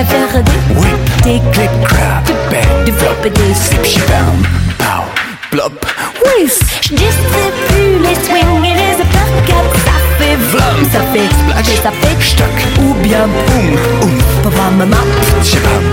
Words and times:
Début 0.00 0.12
va 0.12 0.28
faire 0.28 0.42
des 0.42 0.52
Oui, 0.76 0.88
Des 1.24 1.40
click, 1.52 1.70
crap, 1.84 2.26
bang, 2.50 2.84
développer 2.84 3.30
des 3.30 3.54
zip, 3.54 3.84
shabam, 3.84 4.42
pow, 4.78 5.04
blop, 5.52 5.86
whiz 6.24 6.58
Je 6.82 6.94
distribue 6.94 7.98
les 8.02 8.14
swings 8.14 8.64
et 8.64 8.74
les 8.74 8.94
uppercuts. 9.02 9.78
Ça 9.84 9.96
fait 10.18 10.36
vlom, 10.36 10.90
ça 10.92 11.00
fait 11.12 11.28
splash. 11.28 11.68
Et 11.68 11.82
ça 11.82 11.92
fait 12.00 12.22
stuck, 12.22 12.48
Ou 12.80 12.94
bien 13.02 13.26
boom, 13.26 13.76
oom, 14.02 14.18
papa 14.42 14.70
maman 14.76 14.96
shabam, 15.42 15.84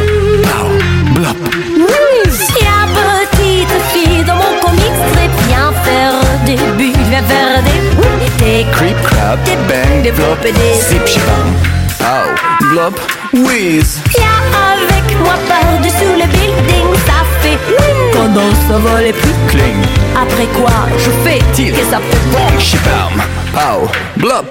pow, 0.43 0.67
blop, 1.13 1.37
whiz 1.75 2.47
Viens 2.59 2.87
petite 2.95 3.81
fille 3.93 4.23
dans 4.23 4.35
mon 4.35 4.59
comics 4.61 4.99
strip 5.09 5.31
Viens 5.47 5.73
faire 5.83 6.13
au 6.13 6.45
début 6.45 6.93
va 7.11 7.21
faire 7.23 7.63
des 7.63 8.45
Des 8.45 8.65
creep, 8.71 9.01
crab, 9.03 9.39
Des 9.43 9.57
bang, 9.67 10.03
développer 10.03 10.51
des 10.51 10.73
zip, 10.79 11.05
shabam, 11.05 11.53
pow, 11.99 12.67
blop, 12.71 12.99
whiz, 13.33 13.99
Viens 14.09 14.41
avec 14.73 15.19
moi 15.19 15.33
par-dessous 15.47 16.13
le 16.13 16.25
building, 16.27 16.93
ça 17.05 17.23
fait 17.41 17.57
Quand 18.13 18.29
on 18.35 18.71
s'envole 18.71 19.05
et 19.07 19.13
plus 19.13 19.33
cling, 19.49 19.81
Après 20.15 20.45
quoi, 20.59 20.71
je 20.97 21.09
fais 21.29 21.39
Tire. 21.53 21.73
que 21.73 21.83
ça 21.91 21.97
fait 21.99 22.31
bon. 22.31 22.59
Shabam, 22.59 23.21
pow, 23.53 23.89
blop, 24.17 24.46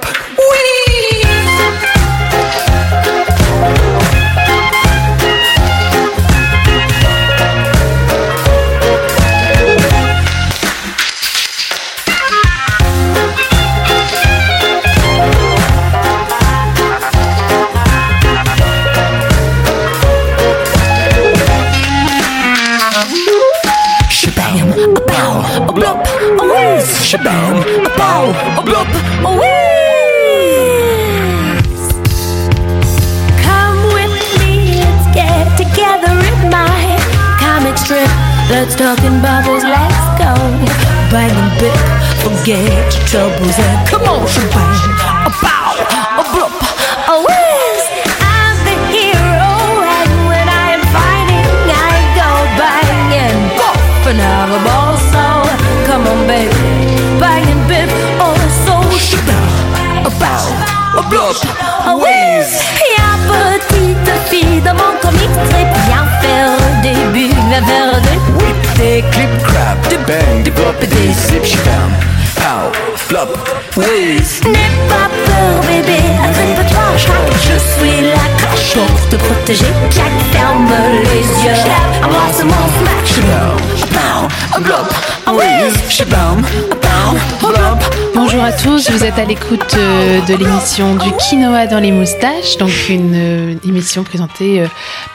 des 70.81 71.13
zip, 71.13 71.45
shabam, 71.45 71.91
pow, 72.35 72.71
blop, 73.09 73.39
whiz, 73.77 74.41
N'aie 74.45 74.71
pas 74.89 75.09
peur 75.25 75.61
bébé, 75.63 75.99
accroche-toi, 76.23 77.15
craque 77.15 77.41
Je 77.43 77.59
suis 77.59 78.03
la 78.03 78.27
crache 78.37 78.75
pour 78.75 79.09
te 79.09 79.17
protéger 79.17 79.65
Jack, 79.91 80.13
ferme 80.33 80.69
les 81.05 81.21
yeux. 81.45 81.63
Embrasse 82.05 82.43
mon 82.45 82.67
smack. 82.77 83.07
Shabam, 83.07 84.29
pow, 84.53 84.61
blop, 84.61 85.39
whiz, 85.39 85.75
shabam, 85.91 86.43
pow, 86.81 87.49
blop, 87.49 87.97
Bonjour 88.15 88.43
à 88.43 88.53
tous, 88.53 88.91
vous 88.91 89.05
êtes 89.05 89.19
à 89.19 89.25
l'écoute 89.25 89.75
euh, 89.77 90.21
de 90.23 90.35
l'émission 90.35 90.95
du 90.97 91.11
Quinoa 91.13 91.67
dans 91.67 91.81
les 91.81 91.93
moustaches, 91.93 92.57
donc 92.59 92.71
une 92.89 93.15
euh, 93.15 93.55
émission 93.65 94.05
présentée 94.05 94.63
euh, 94.63 94.67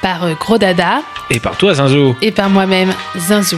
par 0.02 0.34
Gros 0.36 0.58
Dada. 0.58 1.02
Et 1.30 1.40
par 1.40 1.58
toi, 1.58 1.74
Zinzou. 1.74 2.16
Et 2.22 2.32
par 2.32 2.50
moi-même, 2.50 2.94
Zinzou. 3.18 3.58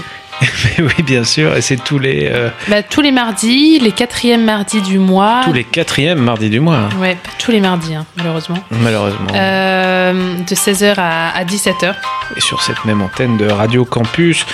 Oui, 0.80 1.04
bien 1.04 1.24
sûr, 1.24 1.56
et 1.56 1.62
c'est 1.62 1.78
tous 1.84 2.00
les, 2.00 2.30
euh, 2.32 2.50
Bah, 2.68 2.82
tous 2.84 3.02
les 3.02 3.12
mardis, 3.12 3.80
les 3.80 3.92
quatrièmes 3.92 4.44
mardis 4.46 4.82
du 4.82 4.98
mois. 5.00 5.42
tous 5.46 5.54
les 5.54 5.64
quatrièmes 5.64 6.20
mardis 6.20 6.50
du 6.50 6.60
mois, 6.60 6.78
hein, 6.78 6.90
Ouais, 7.00 7.16
pas 7.16 7.30
tous 7.38 7.52
les 7.52 7.60
mardis, 7.62 7.94
hein, 7.96 8.06
malheureusement. 8.18 8.58
malheureusement. 8.72 9.28
Euh, 9.36 10.14
de 10.48 10.56
16h 10.56 10.96
à, 10.98 11.30
à 11.38 11.44
17h. 11.46 11.94
Et 12.36 12.42
sur 12.42 12.62
cette 12.64 12.84
même 12.86 13.02
antenne 13.02 13.38
de 13.38 13.48
Radio 13.48 13.86
Campus, 13.86 14.46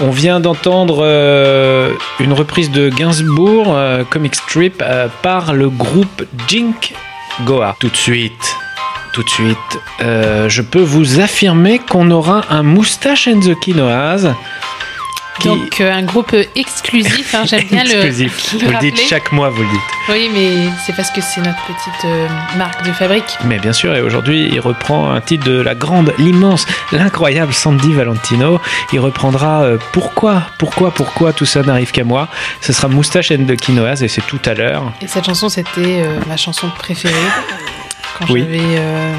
on 0.00 0.10
vient 0.10 0.40
d'entendre 0.40 0.98
euh, 1.02 1.92
une 2.20 2.32
reprise 2.32 2.70
de 2.70 2.88
Gainsbourg, 2.88 3.74
euh, 3.76 4.04
comic 4.04 4.34
strip, 4.34 4.82
euh, 4.82 5.08
par 5.22 5.52
le 5.52 5.68
groupe 5.68 6.24
Jink 6.48 6.94
Goa. 7.44 7.76
Tout 7.80 7.88
de 7.88 7.96
suite, 7.96 8.56
tout 9.12 9.22
de 9.22 9.28
suite, 9.28 9.78
je 10.00 10.62
peux 10.62 10.80
vous 10.82 11.20
affirmer 11.20 11.78
qu'on 11.78 12.10
aura 12.10 12.42
un 12.50 12.62
Moustache 12.62 13.28
and 13.28 13.40
the 13.40 13.58
Quinoas. 13.58 14.34
Qui- 15.40 15.48
Donc, 15.48 15.80
euh, 15.80 15.92
un 15.92 16.02
groupe 16.02 16.34
exclusif, 16.54 17.34
hein, 17.34 17.42
j'aime 17.46 17.64
bien 17.70 17.84
le. 17.84 17.90
exclusif. 17.90 18.52
le 18.54 18.66
vous 18.66 18.72
le 18.72 18.78
dites 18.78 19.00
chaque 19.00 19.32
mois, 19.32 19.48
vous 19.50 19.62
le 19.62 19.68
dites. 19.68 19.80
Oui, 20.08 20.30
mais 20.32 20.68
c'est 20.84 20.94
parce 20.94 21.10
que 21.10 21.20
c'est 21.20 21.40
notre 21.40 21.62
petite 21.64 22.04
euh, 22.04 22.26
marque 22.56 22.84
de 22.86 22.92
fabrique. 22.92 23.38
Mais 23.44 23.58
bien 23.58 23.72
sûr, 23.72 23.94
et 23.94 24.00
aujourd'hui, 24.00 24.48
il 24.52 24.60
reprend 24.60 25.10
un 25.10 25.20
titre 25.20 25.44
de 25.46 25.60
la 25.60 25.74
grande, 25.74 26.12
l'immense, 26.18 26.66
l'incroyable 26.92 27.52
Sandy 27.52 27.92
Valentino. 27.92 28.60
Il 28.92 29.00
reprendra 29.00 29.62
euh, 29.62 29.78
Pourquoi, 29.92 30.42
pourquoi, 30.58 30.90
pourquoi 30.92 31.32
tout 31.32 31.46
ça 31.46 31.62
n'arrive 31.62 31.90
qu'à 31.90 32.04
moi? 32.04 32.28
Ce 32.60 32.72
sera 32.72 32.88
Moustache 32.88 33.30
and 33.32 33.44
the 33.46 33.56
Quinoas 33.56 34.00
et 34.02 34.08
c'est 34.08 34.26
tout 34.26 34.40
à 34.44 34.54
l'heure. 34.54 34.92
Et 35.02 35.06
cette 35.08 35.26
chanson, 35.26 35.48
c'était 35.48 36.02
euh, 36.02 36.18
ma 36.28 36.36
chanson 36.36 36.68
préférée 36.78 37.14
quand 38.18 38.26
Oui. 38.30 38.40
j'avais 38.40 38.60
euh, 38.62 39.14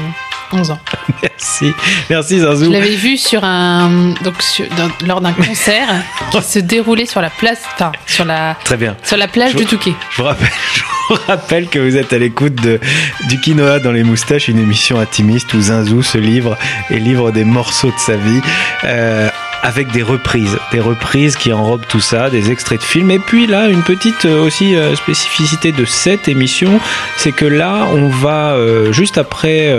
11 0.52 0.70
ans. 0.72 0.78
Merci, 1.22 1.72
merci 2.10 2.36
Je 2.38 2.42
Zazou. 2.44 2.70
l'avais 2.70 2.94
vue 2.96 3.16
sur 3.16 3.42
un, 3.44 4.12
donc 4.22 4.40
sur- 4.42 4.66
dans- 4.76 5.06
lors 5.06 5.20
d'un 5.20 5.32
concert 5.32 5.88
qui 6.30 6.42
se 6.42 6.58
déroulait 6.58 7.06
sur 7.06 7.20
la 7.20 7.30
place, 7.30 7.60
enfin 7.74 7.92
sur 8.06 8.24
la 8.24 8.56
Très 8.64 8.76
bien. 8.76 8.96
sur 9.04 9.16
la 9.16 9.28
plage 9.28 9.52
Je- 9.52 9.58
du 9.58 9.66
Touquet. 9.66 9.94
Je 10.10 10.16
vous 10.18 10.24
rappelle, 10.24 10.48
je 10.74 10.82
vous 11.14 11.20
rappelle 11.26 11.68
que 11.68 11.78
vous 11.78 11.96
êtes 11.96 12.12
à 12.12 12.18
l'écoute 12.18 12.54
de, 12.56 12.80
du 13.28 13.40
Quinoa 13.40 13.78
dans 13.80 13.92
les 13.92 14.02
moustaches, 14.04 14.48
une 14.48 14.58
émission 14.58 14.98
intimiste 15.00 15.54
où 15.54 15.60
Zinzou 15.60 16.02
se 16.02 16.18
livre 16.18 16.56
et 16.90 16.98
livre 16.98 17.30
des 17.30 17.44
morceaux 17.44 17.90
de 17.90 17.98
sa 17.98 18.16
vie. 18.16 18.40
euh, 18.84 19.28
avec 19.62 19.90
des 19.92 20.02
reprises, 20.02 20.58
des 20.72 20.80
reprises 20.80 21.36
qui 21.36 21.52
enrobent 21.52 21.86
tout 21.88 22.00
ça, 22.00 22.30
des 22.30 22.50
extraits 22.50 22.80
de 22.80 22.84
films. 22.84 23.10
Et 23.10 23.18
puis 23.18 23.46
là, 23.46 23.68
une 23.68 23.82
petite 23.82 24.24
euh, 24.24 24.44
aussi 24.44 24.76
euh, 24.76 24.94
spécificité 24.94 25.72
de 25.72 25.84
cette 25.84 26.28
émission, 26.28 26.80
c'est 27.16 27.32
que 27.32 27.44
là, 27.44 27.86
on 27.92 28.08
va 28.08 28.52
euh, 28.52 28.92
juste 28.92 29.18
après, 29.18 29.76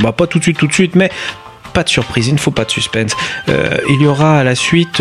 bah 0.00 0.12
pas 0.12 0.26
tout 0.26 0.38
de 0.38 0.44
suite, 0.44 0.58
tout 0.58 0.66
de 0.66 0.72
suite, 0.72 0.94
mais 0.94 1.10
pas 1.78 1.84
de 1.84 1.88
surprise, 1.90 2.26
il 2.26 2.34
ne 2.34 2.40
faut 2.40 2.50
pas 2.50 2.64
de 2.64 2.72
suspense. 2.72 3.12
Euh, 3.48 3.76
il 3.88 4.02
y 4.02 4.06
aura 4.08 4.40
à 4.40 4.42
la 4.42 4.56
suite 4.56 5.00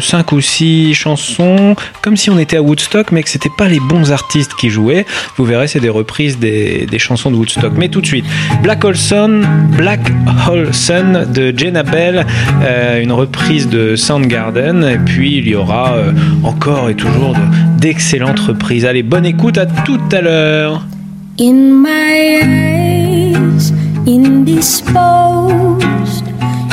5 0.00 0.30
ou 0.30 0.40
6 0.40 0.94
chansons, 0.94 1.74
comme 2.00 2.16
si 2.16 2.30
on 2.30 2.38
était 2.38 2.58
à 2.58 2.62
Woodstock, 2.62 3.10
mais 3.10 3.24
que 3.24 3.28
c'était 3.28 3.50
pas 3.58 3.66
les 3.66 3.80
bons 3.80 4.12
artistes 4.12 4.54
qui 4.54 4.70
jouaient. 4.70 5.04
Vous 5.36 5.44
verrez, 5.44 5.66
c'est 5.66 5.80
des 5.80 5.88
reprises 5.88 6.38
des, 6.38 6.86
chansons 6.98 7.32
de 7.32 7.34
Woodstock. 7.34 7.72
Mais 7.76 7.88
tout 7.88 8.00
de 8.00 8.06
suite, 8.06 8.24
Black 8.62 8.84
Hole 8.84 8.96
Sun, 8.96 9.44
Black 9.76 10.12
Hole 10.48 10.72
Sun 10.72 11.26
de 11.34 11.52
Jenna 11.56 11.82
Bell, 11.82 12.24
euh, 12.62 13.02
une 13.02 13.10
reprise 13.10 13.68
de 13.68 13.96
Soundgarden, 13.96 14.84
et 14.84 14.98
puis 14.98 15.38
il 15.38 15.48
y 15.48 15.56
aura 15.56 15.94
euh, 15.94 16.12
encore 16.44 16.88
et 16.88 16.94
toujours 16.94 17.32
de- 17.32 17.80
d'excellentes 17.80 18.38
reprises. 18.38 18.84
Allez, 18.84 19.02
bonne 19.02 19.26
écoute, 19.26 19.58
à 19.58 19.66
tout 19.66 19.98
à 20.12 20.20
l'heure. 20.20 20.86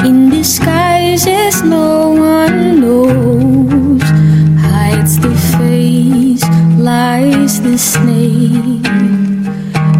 In 0.05 0.29
disguises 0.29 1.61
no 1.63 2.09
one 2.11 2.79
knows, 2.81 4.01
hides 4.61 5.19
the 5.19 5.35
face, 5.57 6.43
lies 6.77 7.61
the 7.61 7.77
snake, 7.77 8.83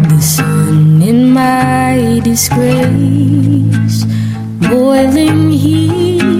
the 0.08 0.20
sun 0.20 1.02
in 1.02 1.32
my 1.32 2.20
disgrace, 2.24 4.04
boiling 4.68 5.50
heat, 5.50 6.39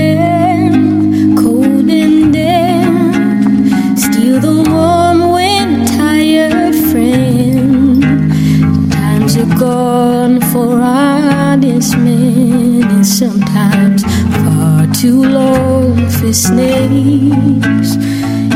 snakes. 16.33 17.95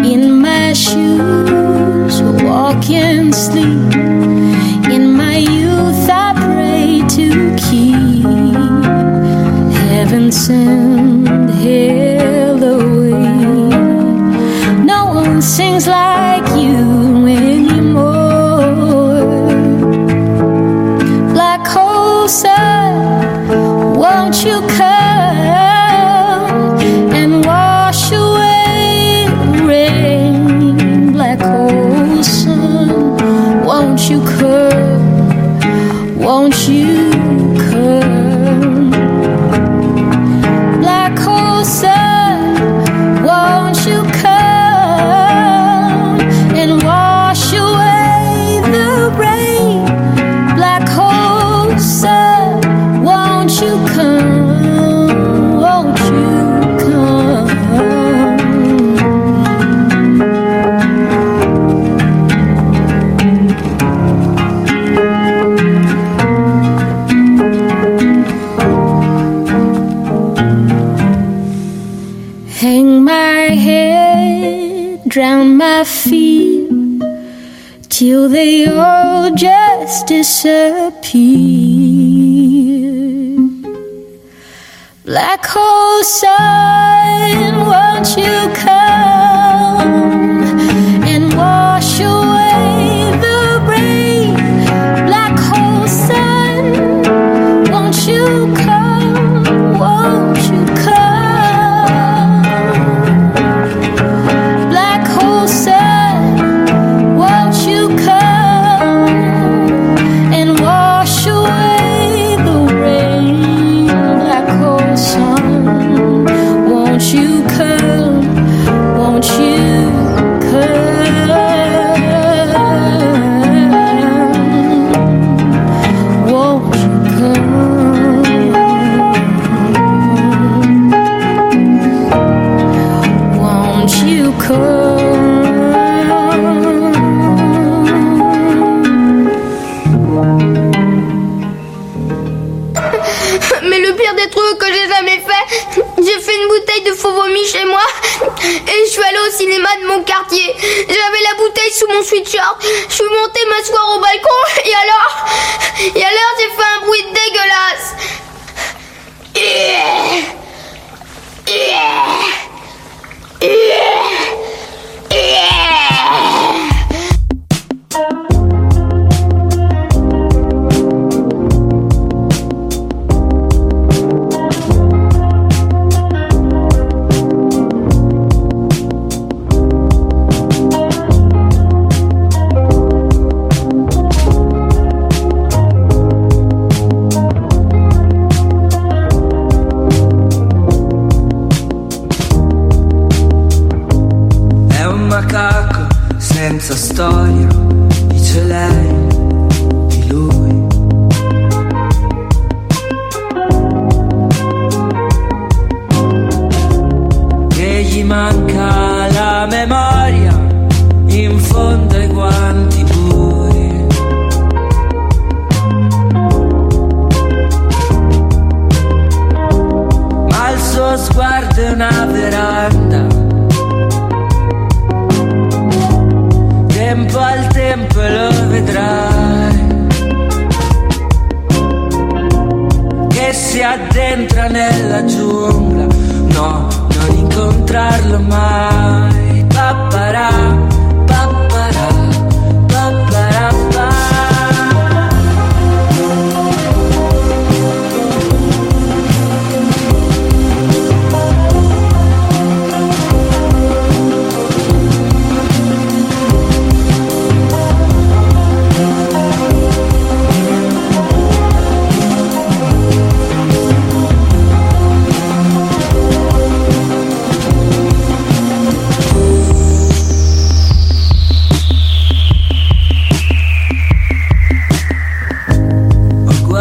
In 0.03 0.41
my 0.41 0.73
shoes, 0.73 2.21
walk 2.43 2.89
and 2.89 3.33
sleep. 3.33 3.95
In 4.91 5.13
my 5.13 5.37
youth, 5.37 6.09
I 6.09 6.33
pray 6.45 7.01
to 7.17 7.55
keep 7.57 8.23
heaven 9.89 10.31
send 10.31 11.14
so 86.05 86.74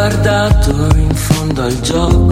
guardato 0.05 0.95
in 0.97 1.15
fondo 1.15 1.63
al 1.63 1.81
gioco. 1.81 2.24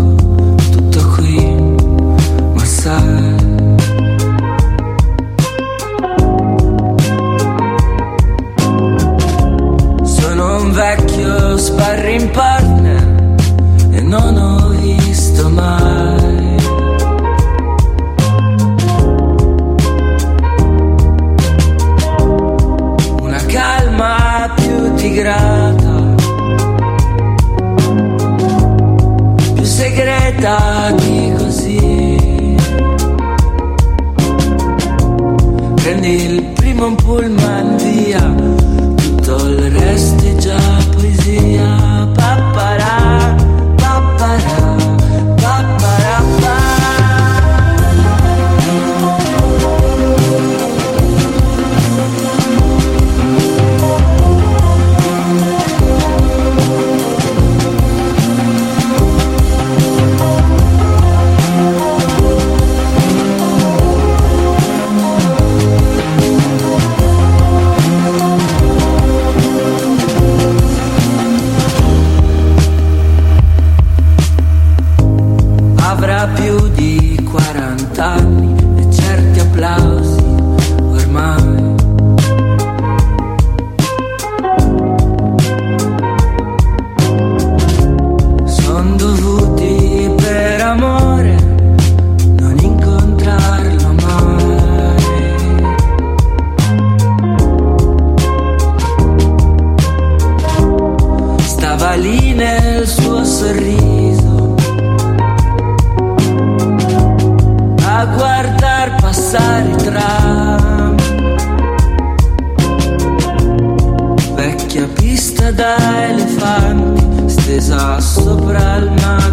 dai 115.54 116.16
le 116.16 116.26
fanti 116.26 117.30
stesa 117.30 118.00
sopra 118.00 118.78
il 118.78 118.92
mare. 118.92 119.33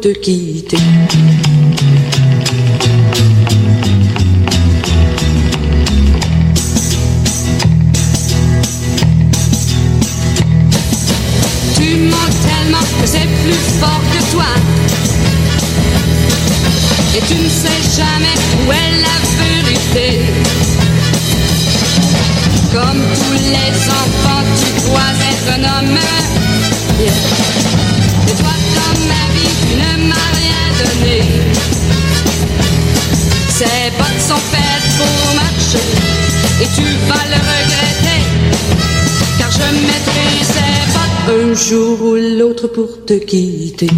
n'importe 0.00 0.20
qui 0.22 0.39
Ces 33.60 33.90
bottes 33.98 34.22
sont 34.26 34.42
faites 34.52 34.88
pour 34.96 35.34
marcher 35.34 35.84
et 36.62 36.68
tu 36.74 36.82
vas 37.06 37.26
le 37.28 37.36
regretter. 37.50 38.20
Car 39.36 39.50
je 39.50 39.66
mettrai 39.86 40.28
ces 40.54 40.78
bottes 40.94 41.28
un 41.28 41.54
jour 41.68 42.00
ou 42.00 42.14
l'autre 42.38 42.68
pour 42.68 43.04
te 43.04 43.12
quitter. 43.12 43.90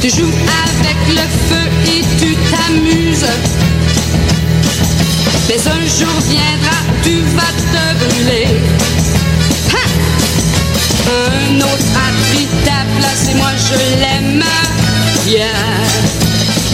Tu 0.00 0.10
joues 0.10 0.34
avec 0.64 0.98
le 1.08 1.26
feu 1.46 1.66
et 1.86 2.02
tu 2.18 2.34
t'amuses. 2.50 3.30
Mais 5.48 5.58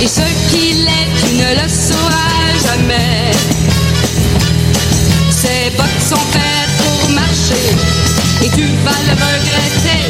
Et 0.01 0.07
ce 0.07 0.21
qu'il 0.51 0.87
est, 0.87 1.09
tu 1.21 1.35
ne 1.35 1.51
le 1.61 1.69
sauras 1.69 2.39
jamais. 2.67 3.33
Ses 5.31 5.77
bottes 5.77 6.03
sont 6.09 6.27
faites 6.35 6.73
pour 6.79 7.11
marcher 7.11 7.67
et 8.45 8.49
tu 8.51 8.63
vas 8.85 9.01
le 9.09 9.15
regretter. 9.27 10.05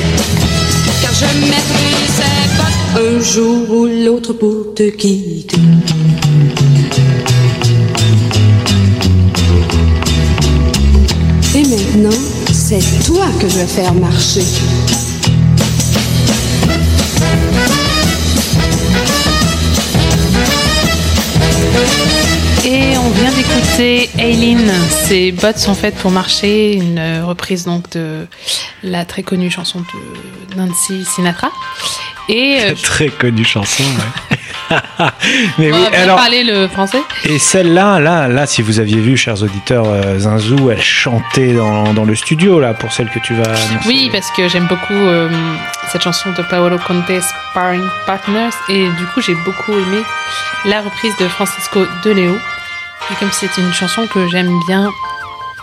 Car 1.01 1.13
je 1.15 1.41
mettrai 1.41 1.93
ses 2.19 2.39
bottes 2.59 3.07
un 3.07 3.21
jour 3.21 3.71
ou 3.71 3.87
l'autre 3.87 4.33
pour 4.35 4.75
te 4.75 4.91
quitter. 4.91 5.57
Et 11.55 11.63
maintenant, 11.63 12.19
c'est 12.53 13.05
toi 13.07 13.27
que 13.41 13.49
je 13.49 13.59
vais 13.59 13.67
faire 13.67 13.95
marcher. 13.95 14.43
Et 22.65 22.97
on 22.99 23.11
vient 23.11 23.31
d'écouter 23.33 24.11
Aileen, 24.19 24.71
ses 24.91 25.33
bottes 25.33 25.59
sont 25.59 25.75
faites 25.75 25.95
pour 25.97 26.11
marcher, 26.11 26.75
une 26.75 27.23
reprise 27.23 27.65
donc 27.65 27.91
de 27.91 28.27
la 28.83 29.05
très 29.05 29.23
connue 29.23 29.51
chanson 29.51 29.81
de 29.81 30.57
Nancy 30.57 31.05
Sinatra. 31.05 31.51
Et 32.29 32.59
euh, 32.63 32.75
Très 32.83 33.09
connue 33.09 33.45
chanson. 33.45 33.83
ouais. 33.85 34.28
Mais 35.59 35.73
oui, 35.73 35.79
bien 35.91 36.03
alors, 36.03 36.17
parler 36.17 36.45
le 36.45 36.69
français. 36.69 37.03
et 37.25 37.39
celle-là, 37.39 38.01
là, 38.01 38.29
là, 38.29 38.47
si 38.47 38.63
vous 38.63 38.81
aviez 38.81 39.01
vu, 39.01 39.17
chers 39.17 39.43
auditeurs, 39.43 39.87
euh, 39.89 40.19
Zinzou, 40.19 40.71
elle 40.71 40.83
chantait 40.83 41.55
dans, 41.55 41.93
dans 41.95 42.05
le 42.05 42.15
studio, 42.15 42.61
là, 42.61 42.75
pour 42.75 42.93
celle 42.93 43.09
que 43.11 43.19
tu 43.19 43.35
vas 43.35 43.45
annoncer. 43.45 43.87
Oui, 43.87 44.09
parce 44.13 44.31
que 44.31 44.49
j'aime 44.49 44.67
beaucoup 44.67 44.93
euh, 44.95 45.29
cette 45.91 46.03
chanson 46.03 46.31
de 46.33 46.43
Paolo 46.43 46.79
Conte, 46.79 47.11
Sparring 47.51 47.87
Partners, 48.07 48.51
et 48.69 48.89
du 48.99 49.07
coup 49.15 49.21
j'ai 49.21 49.35
beaucoup 49.35 49.73
aimé 49.73 50.03
la 50.65 50.83
reprise 50.83 51.17
de 51.19 51.27
Francisco 51.29 51.87
De 52.05 52.11
Leo. 52.11 52.37
Et 53.11 53.15
comme 53.19 53.31
c'est 53.33 53.57
une 53.57 53.73
chanson 53.73 54.07
que 54.07 54.29
j'aime 54.29 54.53
bien 54.67 54.91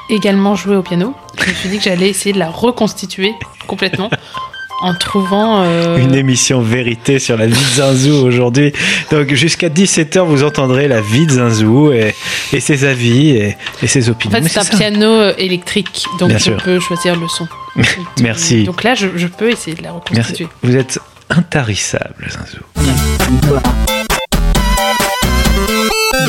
également 0.10 0.56
jouer 0.56 0.76
au 0.76 0.82
piano, 0.82 1.14
je 1.40 1.50
me 1.50 1.56
suis 1.56 1.70
dit 1.70 1.78
que 1.78 1.84
j'allais 1.84 2.10
essayer 2.10 2.34
de 2.34 2.40
la 2.40 2.50
reconstituer 2.50 3.36
complètement 3.68 4.10
en 4.82 4.94
trouvant 4.94 5.64
euh, 5.64 5.98
Une 5.98 6.16
émission 6.16 6.60
vérité 6.62 7.20
sur 7.20 7.38
la 7.38 7.46
vie 7.48 7.54
de 7.54 7.76
Zinzou 7.82 8.14
aujourd'hui. 8.26 8.74
Donc 9.12 9.34
jusqu'à 9.34 9.70
17h, 9.70 10.26
vous 10.26 10.44
entendrez 10.44 10.88
la 10.88 11.02
vie 11.02 11.26
de 11.26 11.32
Zinzou 11.32 11.92
et, 11.92 12.14
et 12.54 12.60
ses 12.60 12.84
avis 12.86 13.30
et, 13.30 13.58
et 13.82 13.88
ses 13.88 14.10
En 14.10 14.12
opinions. 14.12 14.36
fait, 14.38 14.42
Mais 14.42 14.50
c'est 14.50 14.60
un 14.60 14.64
ça. 14.64 14.78
piano 14.78 15.06
euh, 15.06 15.34
électrique, 15.38 16.06
donc 16.20 16.30
Bien 16.30 16.38
je 16.38 16.44
sûr. 16.44 16.58
peux 16.64 16.80
choisir 16.80 17.16
le 17.16 17.28
son. 17.28 17.48
Merci. 18.22 18.64
Donc 18.64 18.84
là, 18.84 18.96
je, 18.96 19.08
je 19.16 19.28
peux 19.28 19.50
essayer 19.50 19.76
de 19.76 19.84
la 19.84 19.92
Merci. 19.92 20.10
reconstituer. 20.16 20.48
Vous 20.64 20.76
êtes 20.76 21.00
intarissable, 21.30 22.28
Zinzou. 22.30 22.64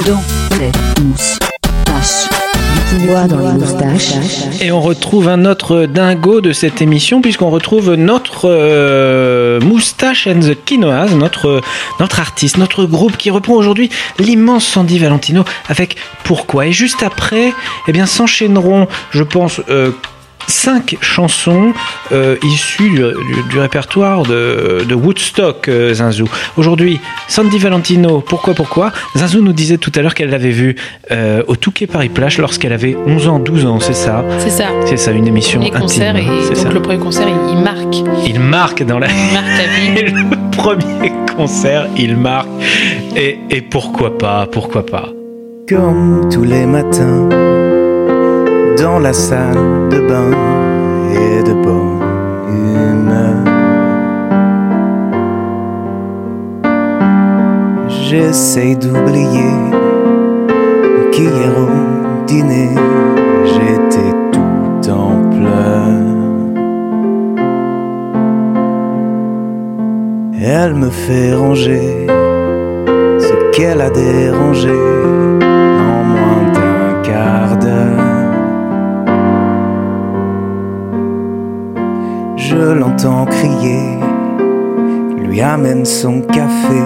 Dans 0.06 0.22
les. 0.59 1.55
Du 2.96 3.02
quinoa 3.02 3.26
dans 3.26 3.40
les 3.40 3.59
moustaches. 3.59 4.14
Et 4.62 4.72
on 4.72 4.80
retrouve 4.80 5.28
un 5.28 5.44
autre 5.44 5.85
dingo 5.85 6.40
de 6.40 6.52
cette 6.52 6.80
émission 6.80 7.20
puisqu'on 7.20 7.50
retrouve 7.50 7.94
notre 7.94 8.48
euh, 8.48 9.61
Moustache 9.61 10.26
and 10.26 10.40
the 10.40 10.56
Quinoas, 10.64 11.11
notre, 11.11 11.61
notre 12.00 12.20
artiste, 12.20 12.56
notre 12.56 12.87
groupe 12.87 13.16
qui 13.16 13.30
reprend 13.30 13.54
aujourd'hui 13.54 13.90
l'immense 14.18 14.64
Sandy 14.64 14.98
Valentino 14.98 15.44
avec 15.68 15.96
Pourquoi. 16.24 16.66
Et 16.66 16.72
juste 16.72 17.02
après, 17.02 17.52
eh 17.87 17.92
bien, 17.92 18.06
s'enchaîneront, 18.06 18.87
je 19.11 19.22
pense, 19.22 19.61
euh, 19.68 19.90
cinq 20.46 20.96
chansons 21.00 21.72
euh, 22.12 22.37
issues 22.42 22.90
du, 22.90 22.96
du- 22.98 23.48
du 23.50 23.59
répertoire 23.59 24.22
de, 24.24 24.85
de 24.88 24.94
Woodstock, 24.94 25.68
euh, 25.68 25.94
Zinzou. 25.94 26.28
Aujourd'hui, 26.56 27.00
Sandy 27.28 27.59
Valentino, 27.59 28.20
pourquoi, 28.20 28.54
pourquoi? 28.54 28.92
Zinzou 29.16 29.42
nous 29.42 29.52
disait 29.52 29.78
tout 29.78 29.92
à 29.94 30.02
l'heure 30.02 30.14
qu'elle 30.14 30.30
l'avait 30.30 30.50
vue 30.50 30.76
euh, 31.11 31.42
au 31.48 31.56
Touquet 31.56 31.87
Paris 31.87 32.09
Plage 32.09 32.38
lorsqu'elle 32.38 32.72
avait 32.72 32.96
11 33.06 33.28
ans, 33.28 33.38
12 33.38 33.66
ans, 33.66 33.80
c'est 33.80 33.92
ça? 33.94 34.24
C'est 34.38 34.50
ça. 34.50 34.66
C'est 34.87 34.96
ça, 34.96 35.11
une 35.12 35.26
émission 35.26 35.61
Les 35.61 35.70
concerts, 35.70 36.14
intime. 36.16 36.32
et 36.32 36.42
c'est 36.42 36.54
donc 36.54 36.62
ça. 36.64 36.72
le 36.72 36.82
premier 36.82 36.98
concert, 36.98 37.26
il, 37.28 37.56
il 37.56 37.62
marque. 37.62 37.96
Il 38.26 38.40
marque 38.40 38.82
dans 38.85 38.98
la... 38.98 39.06
Il 39.09 39.32
marque 39.35 39.46
la 39.59 40.02
vie. 40.02 40.12
le 40.12 40.50
premier 40.56 41.12
concert, 41.37 41.87
il 41.96 42.16
marque. 42.16 42.48
Et, 43.16 43.38
et 43.50 43.61
pourquoi 43.62 44.16
pas, 44.16 44.46
pourquoi 44.50 44.85
pas? 44.87 45.09
Comme 45.68 46.28
tous 46.32 46.44
les 46.44 46.64
matins, 46.66 47.28
dans 48.78 48.98
la 48.98 49.12
salle 49.12 49.88
de 49.90 50.00
bain 50.00 50.30
et 51.12 51.42
de 51.42 51.54
bonne 51.54 52.00
humeur. 52.48 53.36
J'essaye 57.88 58.76
d'oublier 58.76 59.54
qu'hier 61.12 61.52
au 61.58 62.26
dîner, 62.26 62.70
j'étais 63.44 64.12
tout 64.32 64.90
en 64.90 65.22
pleurs. 65.30 66.06
Elle 70.40 70.74
me 70.74 70.90
fait 70.90 71.34
ranger 71.34 72.06
ce 73.18 73.50
qu'elle 73.52 73.80
a 73.80 73.90
dérangé 73.90 74.74
Je 82.58 82.72
l'entends 82.72 83.26
crier, 83.26 83.98
lui 85.18 85.42
amène 85.42 85.84
son 85.84 86.22
café. 86.22 86.80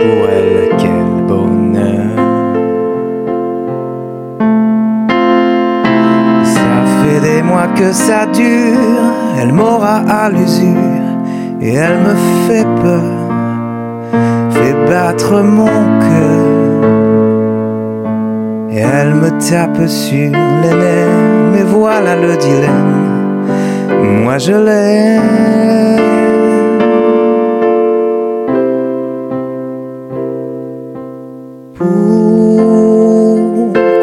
Pour 0.00 0.28
elle, 0.32 0.70
quel 0.78 1.26
bonheur. 1.28 2.16
Ça 6.44 6.70
fait 6.96 7.20
des 7.20 7.42
mois 7.42 7.68
que 7.76 7.92
ça 7.92 8.24
dure, 8.24 9.04
elle 9.38 9.52
m'aura 9.52 9.96
à 10.08 10.30
l'usure 10.30 11.08
et 11.60 11.74
elle 11.74 11.98
me 11.98 12.14
fait 12.46 12.66
peur 12.82 13.20
fait 14.50 14.74
battre 14.88 15.42
mon 15.42 15.66
cœur. 16.06 16.40
Et 18.70 18.78
elle 18.78 19.14
me 19.14 19.30
tape 19.46 19.86
sur 19.86 20.32
les 20.62 20.74
nerfs, 20.82 21.52
mais 21.52 21.64
voilà 21.64 22.16
le 22.16 22.34
dilemme. 22.36 23.09
Moi 24.02 24.38
je 24.38 24.52
l'aime. 24.52 25.20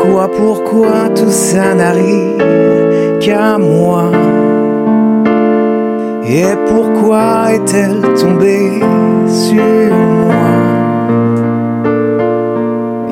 Pourquoi, 0.08 0.30
pourquoi 0.32 1.10
tout 1.16 1.30
ça 1.30 1.74
n'arrive 1.74 2.44
qu'à 3.20 3.58
moi? 3.58 4.12
Et 6.30 6.56
pourquoi 6.68 7.54
est-elle 7.54 8.02
tombée 8.20 8.82
sur 9.28 9.64
moi? 9.94 10.34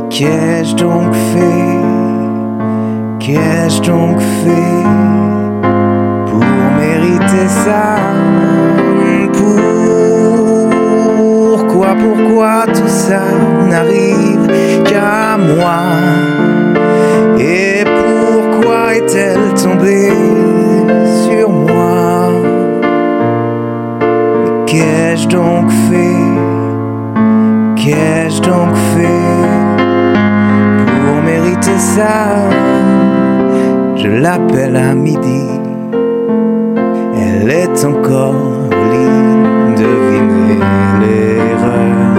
Qu'ai-je 0.09 0.75
donc 0.75 1.13
fait? 1.13 1.79
Qu'ai-je 3.19 3.81
donc 3.81 4.19
fait? 4.19 5.34
Ça. 7.47 7.95
Pourquoi, 11.75 11.95
pourquoi 11.95 12.65
tout 12.67 12.87
ça 12.87 13.21
n'arrive 13.69 14.47
qu'à 14.85 15.37
moi? 15.37 15.81
Et 17.37 17.83
pourquoi 17.83 18.95
est-elle 18.95 19.53
tombée 19.61 20.13
sur 21.25 21.49
moi? 21.49 22.31
Qu'ai-je 24.65 25.27
donc 25.27 25.69
fait? 25.69 26.15
Qu'ai-je 27.75 28.41
donc 28.41 28.75
fait 28.93 29.23
Pour 30.87 31.21
mériter 31.23 31.77
ça? 31.77 32.35
Je 33.95 34.07
l'appelle 34.07 34.77
à 34.77 34.95
midi 34.95 35.54
Encore 37.85 38.33
au 38.33 38.73
lit 38.91 39.75
Devinez 39.77 40.59
l'erreur 41.01 42.15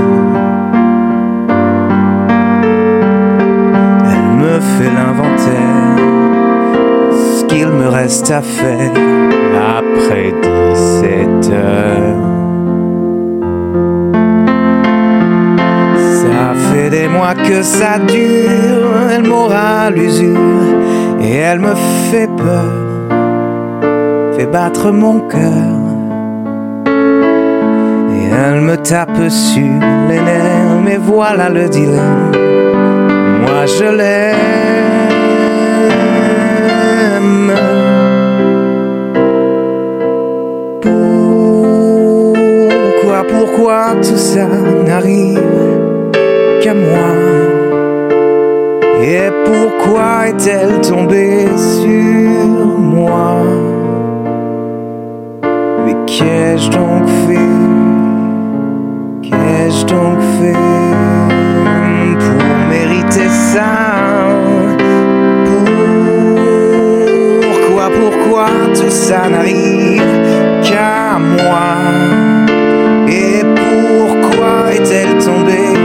Elle 4.11 4.31
me 4.42 4.61
fait 4.61 4.92
l'inventaire 4.98 5.96
Ce 7.12 7.44
qu'il 7.46 7.68
me 7.68 7.88
reste 7.88 8.31
à 8.31 8.42
faire 8.42 8.92
Après 9.79 10.33
17 10.42 11.52
heures. 11.52 12.37
Ça 15.98 16.55
fait 16.70 16.90
des 16.90 17.09
mois 17.09 17.35
que 17.35 17.62
ça 17.62 17.98
dure, 17.98 19.11
elle 19.11 19.24
m'aura 19.24 19.90
l'usure 19.90 20.37
et 21.20 21.37
elle 21.37 21.61
me 21.61 21.74
fait 22.11 22.29
peur, 22.37 22.86
fait 24.37 24.46
battre 24.46 24.90
mon 24.90 25.20
cœur. 25.20 25.81
Et 28.14 28.29
elle 28.44 28.61
me 28.61 28.77
tape 28.77 29.29
sur 29.31 29.62
les 30.09 30.20
nerfs, 30.20 30.81
mais 30.85 30.99
voilà 30.99 31.49
le 31.49 31.68
dilemme. 31.68 32.33
Moi 33.40 33.64
je 33.66 33.85
l'aime. 33.99 34.37
Pourquoi, 42.83 43.25
pourquoi 43.27 43.94
tout 44.03 44.18
ça 44.18 44.46
n'arrive 44.87 45.40
qu'à 46.62 46.75
moi? 46.75 47.09
Et 49.03 49.31
pourquoi 49.44 50.29
est-elle 50.29 50.81
tombée 50.81 51.46
sur 51.57 52.79
moi? 52.79 53.42
Qu'ai-je 56.07 56.71
donc 56.71 57.07
fait? 57.27 57.53
Qu'ai-je 59.23 59.85
donc 59.87 60.19
fait 60.38 60.57
pour 62.19 62.69
mériter 62.71 63.29
ça? 63.29 63.73
Pourquoi, 67.42 67.90
pourquoi 67.90 68.47
tout 68.75 68.90
ça 68.90 69.29
n'arrive 69.29 70.03
qu'à 70.62 71.19
moi? 71.19 71.69
Et 73.09 73.42
pourquoi 73.45 74.73
est-elle 74.73 75.19
tombée? 75.23 75.76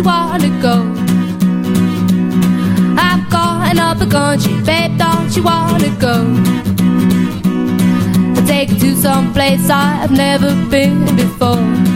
you 0.00 0.06
wanna 0.06 0.48
go? 0.62 0.76
I've 2.96 3.28
got 3.28 3.70
another 3.70 4.06
a 4.06 4.08
country, 4.08 4.54
babe, 4.62 4.96
don't 4.96 5.36
you 5.36 5.42
wanna 5.42 5.90
go? 5.98 6.16
I'll 8.34 8.46
take 8.46 8.70
you 8.70 8.78
to 8.78 8.96
some 8.96 9.32
place 9.34 9.68
I've 9.68 10.10
never 10.10 10.54
been 10.70 11.04
before. 11.16 11.89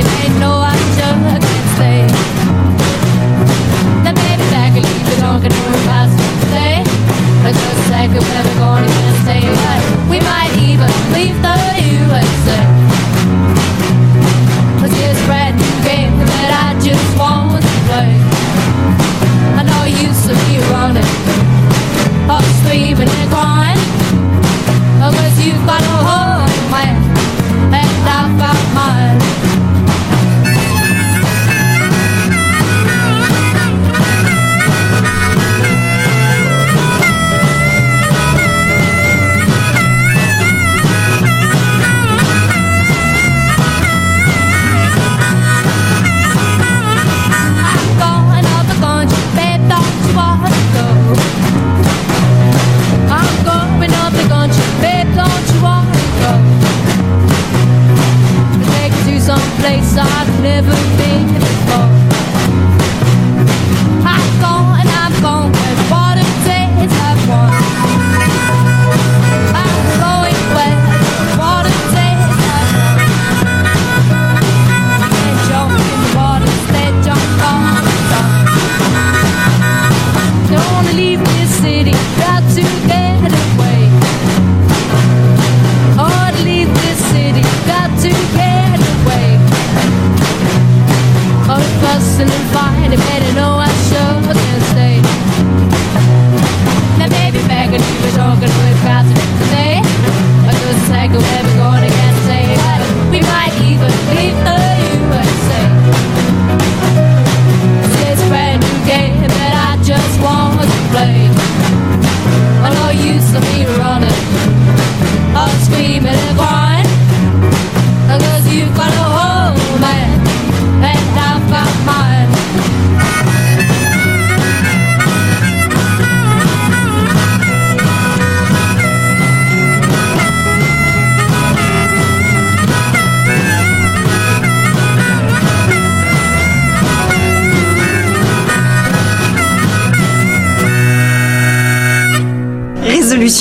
you 0.00 0.06
ain't 0.22 0.38
no 0.40 0.59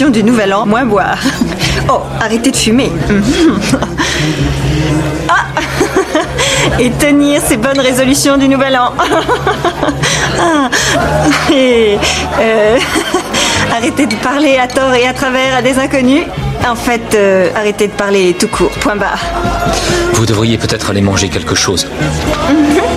du 0.08 0.24
nouvel 0.24 0.54
an, 0.54 0.66
moins 0.66 0.86
boire. 0.86 1.20
Oh, 1.92 2.02
arrêtez 2.22 2.52
de 2.52 2.56
fumer. 2.56 2.92
Ah 5.28 5.46
Et 6.80 6.90
tenir 6.92 7.42
ces 7.46 7.58
bonnes 7.58 7.80
résolutions 7.80 8.38
du 8.38 8.48
nouvel 8.48 8.76
an. 8.78 8.94
Ah. 10.40 10.70
Et 11.52 11.98
euh, 12.40 12.78
arrêter 13.76 14.08
de 14.08 14.16
parler 14.16 14.58
à 14.58 14.68
tort 14.68 14.94
et 14.94 15.08
à 15.08 15.14
travers 15.14 15.58
à 15.58 15.62
des 15.62 15.78
inconnus. 15.78 16.24
En 16.68 16.76
fait, 16.76 17.16
euh, 17.16 17.50
arrêtez 17.56 17.88
de 17.88 17.94
parler 17.94 18.36
tout 18.40 18.48
court, 18.48 18.72
point 18.82 18.96
barre. 18.96 19.20
Vous 20.14 20.26
devriez 20.26 20.58
peut-être 20.58 20.90
aller 20.90 21.02
manger 21.02 21.30
quelque 21.30 21.56
chose. 21.56 21.88
Mhm. 22.50 22.88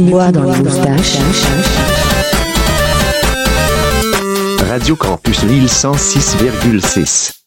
Quinoa 0.00 0.32
dans 0.32 0.44
les 0.44 0.58
moustaches. 0.58 1.18
Radio 4.68 4.96
Campus 4.96 5.42
Lille 5.42 5.66
106,6. 5.66 7.39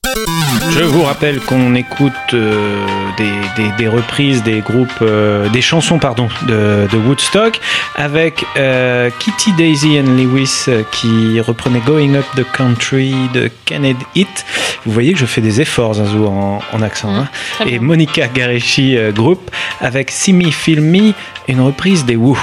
Je 0.71 0.83
vous 0.83 1.03
rappelle 1.03 1.39
qu'on 1.39 1.75
écoute 1.75 2.13
euh, 2.33 2.85
des, 3.17 3.29
des- 3.63 3.71
des 3.77 3.87
reprises 3.87 4.43
des 4.43 4.59
groupes, 4.59 4.89
euh, 5.01 5.47
des 5.49 5.61
chansons 5.61 5.99
pardon, 5.99 6.27
de, 6.47 6.87
de 6.91 6.97
Woodstock 6.97 7.59
avec 7.95 8.43
euh, 8.57 9.09
Kitty 9.19 9.53
Daisy 9.53 9.99
and 9.99 10.11
Lewis 10.17 10.65
qui 10.91 11.39
reprenait 11.41 11.81
Going 11.85 12.15
Up 12.15 12.25
the 12.35 12.45
Country 12.55 13.13
de 13.33 13.49
Kenneth 13.65 13.97
Hit. 14.15 14.45
Vous 14.85 14.91
voyez 14.91 15.13
que 15.13 15.19
je 15.19 15.25
fais 15.25 15.41
des 15.41 15.61
efforts, 15.61 15.95
Zazou, 15.95 16.25
en, 16.25 16.59
en 16.71 16.81
accent. 16.81 17.13
hein. 17.13 17.27
très 17.59 17.73
Et. 17.73 17.79
Monica 17.79 18.27
Garechi 18.27 18.97
euh, 18.97 19.11
Group 19.11 19.51
avec 19.79 20.09
See 20.11 20.33
Me 20.33 20.49
Feel 20.51 20.81
Me, 20.81 21.13
une 21.47 21.61
reprise 21.61 22.05
des 22.05 22.15
Who. 22.15 22.37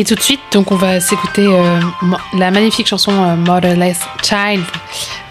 Et 0.00 0.04
tout 0.04 0.14
de 0.14 0.20
suite, 0.20 0.38
donc 0.52 0.70
on 0.70 0.76
va 0.76 1.00
s'écouter 1.00 1.44
euh, 1.48 1.80
la 2.38 2.52
magnifique 2.52 2.86
chanson 2.86 3.10
euh, 3.12 3.34
Motherless 3.34 3.98
Child, 4.22 4.62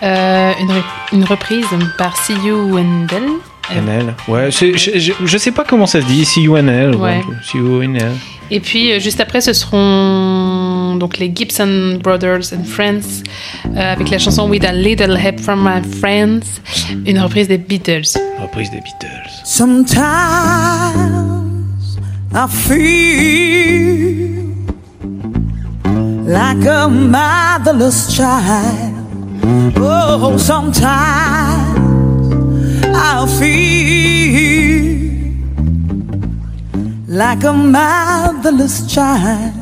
Euh, 0.04 0.52
une, 0.60 0.68
re- 0.70 0.84
une 1.14 1.24
reprise 1.24 1.66
par 1.98 2.16
See 2.18 2.36
You 2.46 2.76
Wendell. 2.76 3.24
NL. 3.74 4.14
Ouais, 4.28 4.52
je, 4.52 4.78
je, 4.78 5.12
je 5.26 5.38
sais 5.38 5.52
pas 5.52 5.64
comment 5.64 5.88
ça 5.88 6.02
se 6.02 6.06
dit, 6.06 6.24
See 6.26 6.42
You 6.44 6.58
NL. 6.58 6.96
Ouais. 6.96 7.22
See 7.44 7.58
You 7.58 7.82
NL. 7.84 8.12
Et 8.52 8.60
puis 8.60 8.92
euh, 8.92 9.00
juste 9.00 9.20
après, 9.22 9.40
ce 9.42 9.54
seront 9.54 10.96
donc 10.98 11.18
les 11.18 11.32
Gibson 11.34 12.00
Brothers 12.04 12.54
and 12.54 12.64
Friends 12.66 13.24
euh, 13.76 13.94
avec 13.94 14.10
la 14.10 14.20
chanson 14.20 14.48
With 14.50 14.64
a 14.66 14.72
Little 14.74 15.18
Help 15.18 15.40
from 15.40 15.64
My 15.64 15.82
Friends, 16.00 16.62
une 17.06 17.20
reprise 17.20 17.48
des 17.48 17.58
Beatles. 17.58 18.18
Reprise 18.42 18.70
des 18.72 18.82
Beatles. 18.82 19.32
Sometimes 19.44 19.96
I 22.34 22.46
feel 22.50 24.47
like 26.28 26.66
a 26.66 26.90
motherless 26.90 28.14
child. 28.14 28.94
Oh, 29.78 30.38
sometimes 30.38 30.84
I 32.84 33.26
feel 33.40 33.78
like 37.08 37.44
a 37.46 37.54
motherless 37.54 38.94
child. 38.94 39.54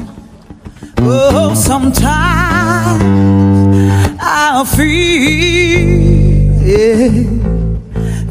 Oh, 0.98 1.54
sometimes 1.54 3.04
I 4.20 4.66
feel 4.76 5.86
yeah, 6.66 7.10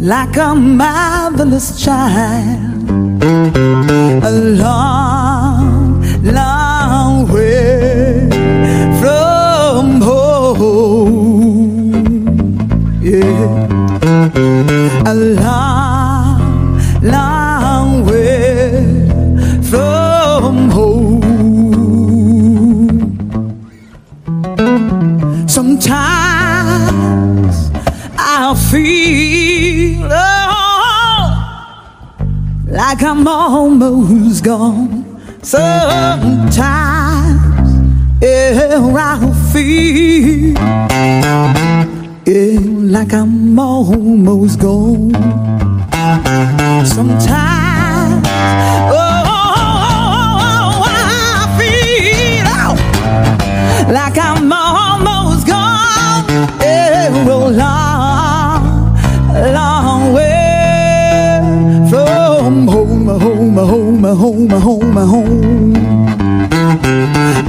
like 0.00 0.36
a 0.36 0.54
motherless 0.56 1.80
child. 1.80 2.72
A 4.24 4.30
long, 4.30 6.02
long 6.24 7.32
way 7.32 7.93
A 14.36 15.14
long, 15.14 16.80
long 17.02 18.04
way 18.04 18.82
from 19.62 20.70
home. 20.70 21.22
Sometimes 25.46 26.50
I 28.18 28.54
feel 28.72 30.08
oh, 30.10 31.30
like 32.66 33.02
I'm 33.04 33.28
almost 33.28 34.42
gone. 34.42 35.04
Sometimes, 35.42 36.58
yeah, 38.20 38.80
I 38.96 39.32
feel 39.52 40.93
like 42.94 43.12
I'm 43.12 43.58
almost 43.58 44.60
gone. 44.60 45.10
Sometimes, 46.86 48.24
oh, 48.94 49.24
I 50.86 51.56
feel 51.58 52.46
oh, 52.46 52.76
like 53.92 54.16
I'm 54.16 54.52
almost 54.52 55.44
gone. 55.44 56.24
Yeah, 56.60 57.08
a 57.08 57.50
long, 57.50 58.62
long 59.52 60.12
way 60.12 61.40
from 61.90 62.68
home, 62.68 63.08
home, 63.08 63.56
home, 63.56 64.04
home, 64.04 64.50
home, 64.50 64.96
home. 65.12 65.74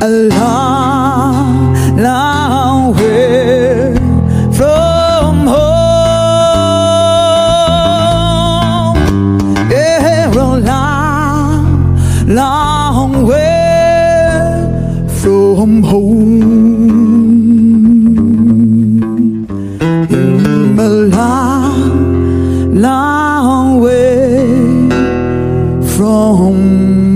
A 0.01 0.09
long, 0.09 1.97
long 2.01 2.95
way 2.95 3.84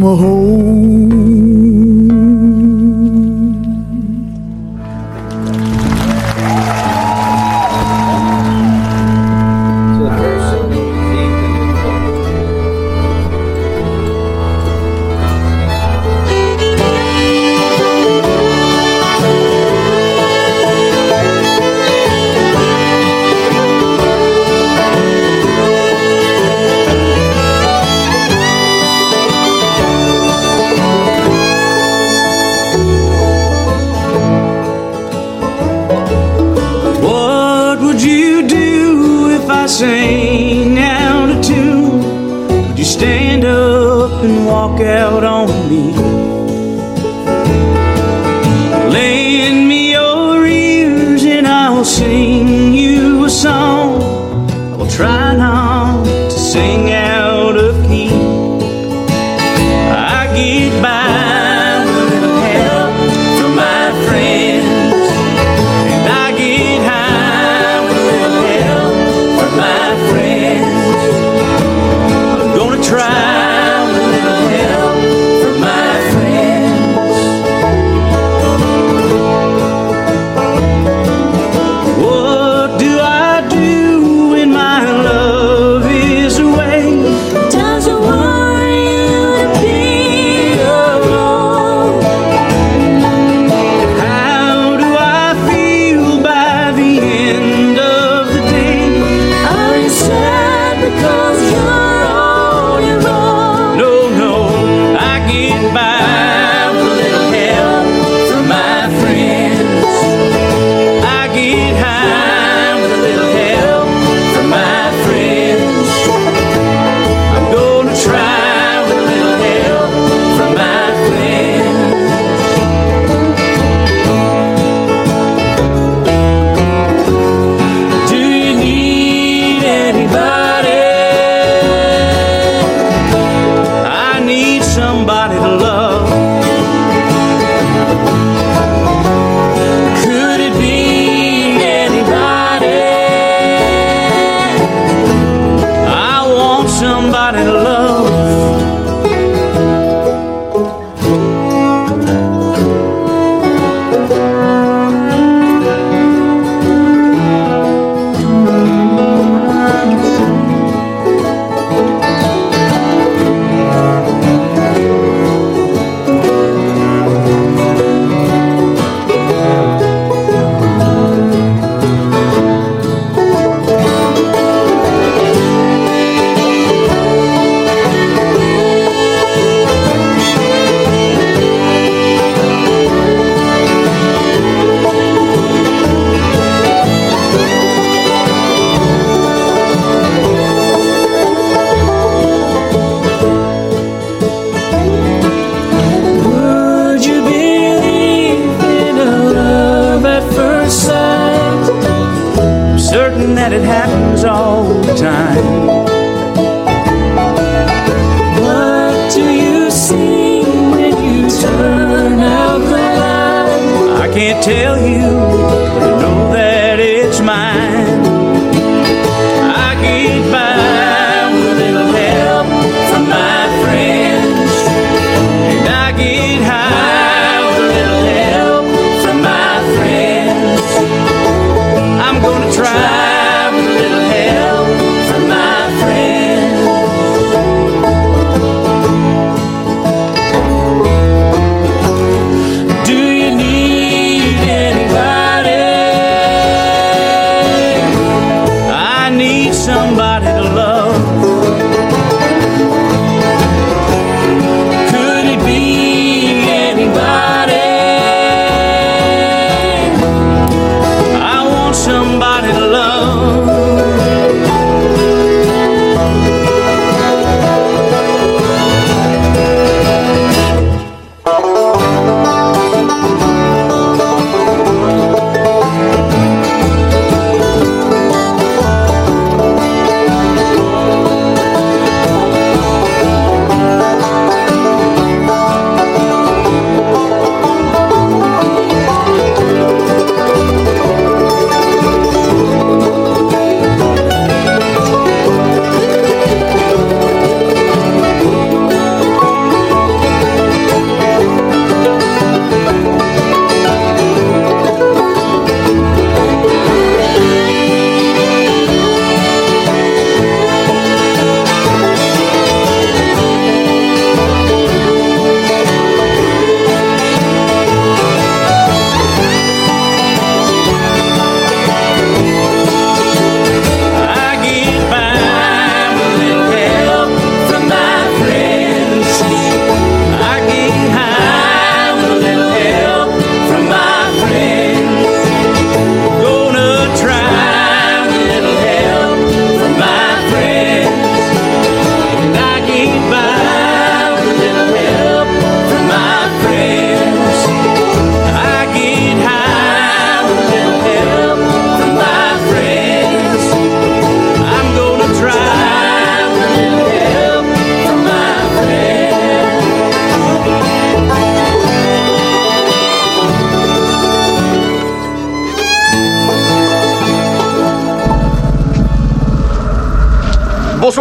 from 0.09 0.17
home. 0.17 0.48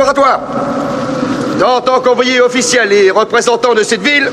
Bonsoir 0.09 0.40
à 0.40 0.40
toi. 1.59 1.76
En 1.76 1.80
tant 1.80 2.00
qu'envoyé 2.00 2.40
officiel 2.40 2.92
et 2.92 3.11
représentant 3.11 3.74
de 3.74 3.82
cette 3.82 4.00
ville, 4.00 4.30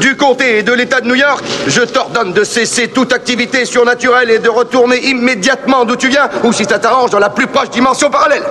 du 0.00 0.16
comté 0.16 0.58
et 0.58 0.62
de 0.62 0.72
l'État 0.72 1.00
de 1.00 1.06
New 1.06 1.14
York, 1.14 1.44
je 1.66 1.82
t'ordonne 1.82 2.32
de 2.32 2.42
cesser 2.42 2.88
toute 2.88 3.12
activité 3.12 3.64
surnaturelle 3.64 4.30
et 4.30 4.38
de 4.38 4.48
retourner 4.48 4.96
immédiatement 5.08 5.84
d'où 5.84 5.96
tu 5.96 6.08
viens, 6.08 6.28
ou 6.42 6.52
si 6.52 6.64
ça 6.64 6.78
t'arrange, 6.78 7.10
dans 7.10 7.18
la 7.18 7.30
plus 7.30 7.46
proche 7.46 7.70
dimension 7.70 8.10
parallèle. 8.10 8.42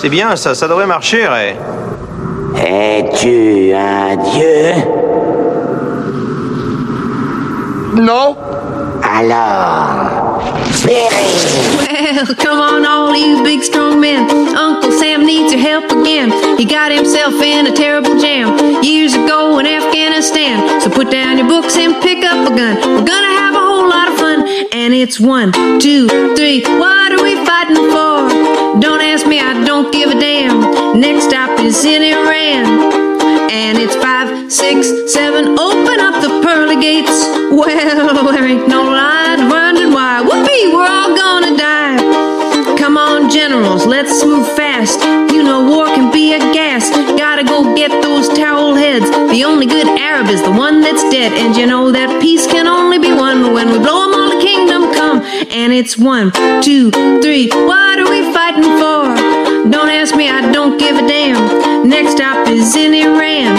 C'est 0.00 0.08
bien 0.08 0.36
ça, 0.36 0.54
ça 0.54 0.68
devrait 0.68 0.86
marcher, 0.86 1.26
Ray. 1.26 1.56
Es-tu 2.56 3.72
un 3.74 4.16
dieu? 4.16 4.72
Non. 7.96 8.36
Alors, 9.16 10.24
Well, 10.86 12.34
come 12.36 12.58
on, 12.58 12.84
all 12.84 13.16
you 13.16 13.42
big 13.42 13.62
men. 13.96 14.28
Uncle 14.56 14.92
Sam 14.92 15.24
needs 15.24 15.52
your 15.52 15.62
help 15.62 15.84
again. 15.90 16.30
He 16.58 16.64
got 16.64 16.92
himself 16.92 17.34
in 17.34 17.66
a 17.66 17.72
terrible 17.72 18.18
jam 18.18 18.82
years 18.82 19.14
ago 19.14 19.58
in 19.58 19.66
Afghanistan. 19.66 20.80
So 20.80 20.90
put 20.90 21.10
down 21.10 21.38
your 21.38 21.48
books 21.48 21.76
and 21.76 22.00
pick 22.02 22.24
up 22.24 22.50
a 22.50 22.54
gun. 22.54 22.76
We're 22.76 23.06
gonna 23.06 23.34
have 23.38 23.54
a 23.54 23.58
whole 23.58 23.88
lot 23.88 24.08
of 24.08 24.16
fun. 24.18 24.46
And 24.72 24.94
it's 24.94 25.18
one, 25.20 25.52
two, 25.80 26.08
three. 26.36 26.62
What 26.64 27.12
are 27.12 27.22
we 27.22 27.34
fighting 27.44 27.76
for? 27.76 28.80
Don't 28.80 29.00
ask 29.00 29.26
me, 29.26 29.40
I 29.40 29.64
don't 29.64 29.92
give 29.92 30.10
a 30.10 30.18
damn. 30.18 31.00
Next 31.00 31.24
stop 31.26 31.58
is 31.60 31.84
in 31.84 32.02
Iran. 32.02 33.12
And 33.50 33.78
it's 33.78 33.96
five, 33.96 34.52
six, 34.52 34.88
seven. 35.12 35.58
Open 35.58 36.00
up 36.00 36.20
the 36.22 36.40
pearly 36.42 36.80
gates. 36.80 37.24
Well, 37.50 38.32
there 38.32 38.44
ain't 38.44 38.68
no 38.68 38.82
light 38.82 39.38
wondering 39.48 39.92
why. 39.92 40.20
Whoopee, 40.20 40.74
we're 40.74 40.86
all 40.86 41.16
gonna 41.16 41.56
die. 41.56 42.33
On, 43.24 43.30
generals, 43.30 43.86
let's 43.86 44.22
move 44.24 44.46
fast. 44.54 45.00
You 45.32 45.42
know 45.42 45.64
war 45.66 45.86
can 45.86 46.12
be 46.12 46.34
a 46.34 46.38
gas. 46.38 46.90
Gotta 47.18 47.42
go 47.42 47.74
get 47.74 47.90
those 48.02 48.28
towel 48.28 48.74
heads. 48.74 49.08
The 49.32 49.44
only 49.44 49.66
good 49.66 49.86
Arab 49.98 50.28
is 50.28 50.42
the 50.42 50.50
one 50.50 50.82
that's 50.82 51.02
dead. 51.04 51.32
And 51.32 51.56
you 51.56 51.66
know 51.66 51.90
that 51.90 52.20
peace 52.20 52.46
can 52.46 52.66
only 52.66 52.98
be 52.98 53.12
won 53.12 53.54
when 53.54 53.70
we 53.72 53.78
blow 53.78 54.04
'em 54.04 54.14
all 54.14 54.28
the 54.28 54.42
kingdom 54.44 54.92
come. 54.92 55.22
And 55.50 55.72
it's 55.72 55.96
one, 55.96 56.32
two, 56.60 56.90
three. 57.22 57.48
What 57.48 57.98
are 57.98 58.10
we 58.10 58.20
fighting 58.32 58.70
for? 58.80 59.04
Don't 59.70 59.88
ask 59.88 60.14
me, 60.14 60.28
I 60.28 60.52
don't 60.52 60.76
give 60.76 60.96
a 60.96 61.06
damn. 61.06 61.88
Next 61.88 62.12
stop 62.12 62.46
is 62.48 62.76
in 62.76 62.92
Iran. 62.92 63.56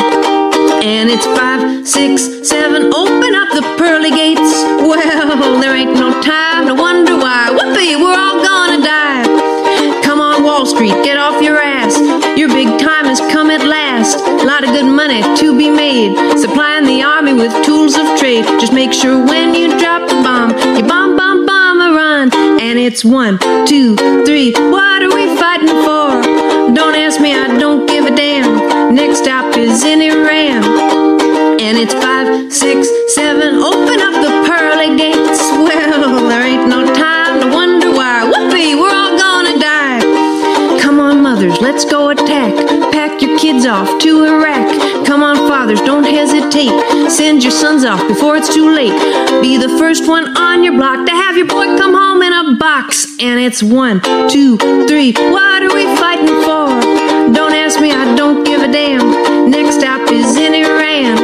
And 0.84 1.10
it's 1.10 1.26
five, 1.26 1.88
six, 1.88 2.48
seven. 2.48 2.94
Open 2.94 3.34
up 3.42 3.50
the 3.58 3.64
pearly 3.80 4.12
gates. 4.12 4.54
Well, 4.88 5.60
there 5.60 5.76
ain't 5.76 5.96
no 5.96 6.12
time 6.22 6.68
to 6.68 6.76
wonder 6.76 7.16
why. 7.18 7.50
Whoopee, 7.50 7.96
we're 7.96 8.20
all 8.26 8.44
gonna 8.44 8.55
Street, 10.76 10.92
get 11.06 11.18
off 11.18 11.42
your 11.42 11.58
ass. 11.58 11.96
Your 12.38 12.50
big 12.50 12.68
time 12.78 13.06
has 13.06 13.22
come 13.32 13.50
at 13.50 13.66
last. 13.66 14.20
A 14.20 14.44
lot 14.44 14.66
of 14.66 14.72
good 14.72 14.86
money 14.86 15.24
to 15.40 15.58
be 15.58 15.70
made. 15.70 16.12
Supplying 16.38 16.84
the 16.84 17.02
army 17.02 17.32
with 17.32 17.54
tools 17.64 17.96
of 17.96 18.04
trade. 18.20 18.44
Just 18.60 18.74
make 18.74 18.92
sure 18.92 19.26
when 19.26 19.56
you 19.56 19.80
drop 19.80 20.04
the 20.10 20.20
bomb, 20.20 20.52
you 20.76 20.84
bomb, 20.84 21.16
bomb, 21.16 21.46
bomb 21.46 21.80
a 21.80 21.96
run. 21.96 22.28
And 22.60 22.78
it's 22.78 23.06
one, 23.06 23.40
two, 23.66 23.96
three. 24.26 24.52
What 24.52 25.02
are 25.02 25.16
we 25.16 25.32
fighting 25.40 25.72
for? 25.88 26.76
Don't 26.76 26.96
ask 26.96 27.22
me, 27.22 27.34
I 27.34 27.58
don't 27.58 27.88
give 27.88 28.04
a 28.04 28.14
damn. 28.14 28.94
Next 28.94 29.20
stop 29.20 29.56
is 29.56 29.86
in 29.86 30.02
Iran. 30.02 30.60
And 31.62 31.78
it's 31.78 31.94
five, 31.94 32.52
six, 32.52 32.90
seven. 33.16 33.64
Open 33.64 34.02
up 34.04 34.16
the 34.20 34.35
Kids 43.66 43.74
off 43.74 44.00
to 44.04 44.26
Iraq. 44.26 45.08
Come 45.08 45.24
on, 45.24 45.38
fathers, 45.50 45.82
don't 45.82 46.04
hesitate. 46.04 46.70
Send 47.10 47.42
your 47.42 47.52
sons 47.52 47.84
off 47.84 48.08
before 48.08 48.38
it's 48.38 48.54
too 48.54 48.70
late. 48.70 48.94
Be 49.42 49.58
the 49.58 49.70
first 49.80 50.08
one 50.08 50.38
on 50.38 50.64
your 50.64 50.74
block 50.74 51.04
to 51.08 51.12
have 51.12 51.36
your 51.36 51.48
boy 51.48 51.66
come 51.76 51.96
home 51.96 52.22
in 52.22 52.32
a 52.32 52.58
box. 52.60 53.18
And 53.20 53.40
it's 53.40 53.64
one, 53.64 54.02
two, 54.30 54.58
three. 54.86 55.14
What 55.14 55.64
are 55.64 55.74
we 55.74 55.86
fighting 55.98 56.30
for? 56.46 56.70
Don't 57.34 57.54
ask 57.54 57.82
me, 57.82 57.92
I 57.92 58.14
don't 58.16 58.44
give 58.44 58.62
a 58.62 58.72
damn. 58.72 59.50
Next 59.50 59.78
stop 59.80 60.12
is 60.12 60.38
in 60.38 60.54
Iran. 60.54 61.18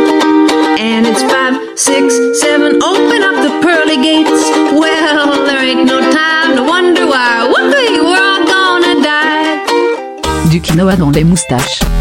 And 0.80 1.06
it's 1.06 1.22
five, 1.22 1.78
six, 1.78 2.18
seven. 2.42 2.82
Open 2.82 3.22
up 3.22 3.38
the 3.46 3.54
pearly 3.62 4.02
gates. 4.02 4.50
Well, 4.74 5.46
there 5.46 5.62
ain't 5.62 5.86
no 5.86 6.00
time 6.12 6.56
to 6.56 6.64
wonder 6.64 7.06
why. 7.06 7.46
Whoopee, 7.46 8.02
we're 8.02 8.18
all 8.18 8.46
gonna 8.50 8.96
die. 9.04 10.50
Du 10.50 10.60
quinoa 10.60 10.96
dans 10.96 11.12
les 11.12 11.24
moustaches. 11.24 12.01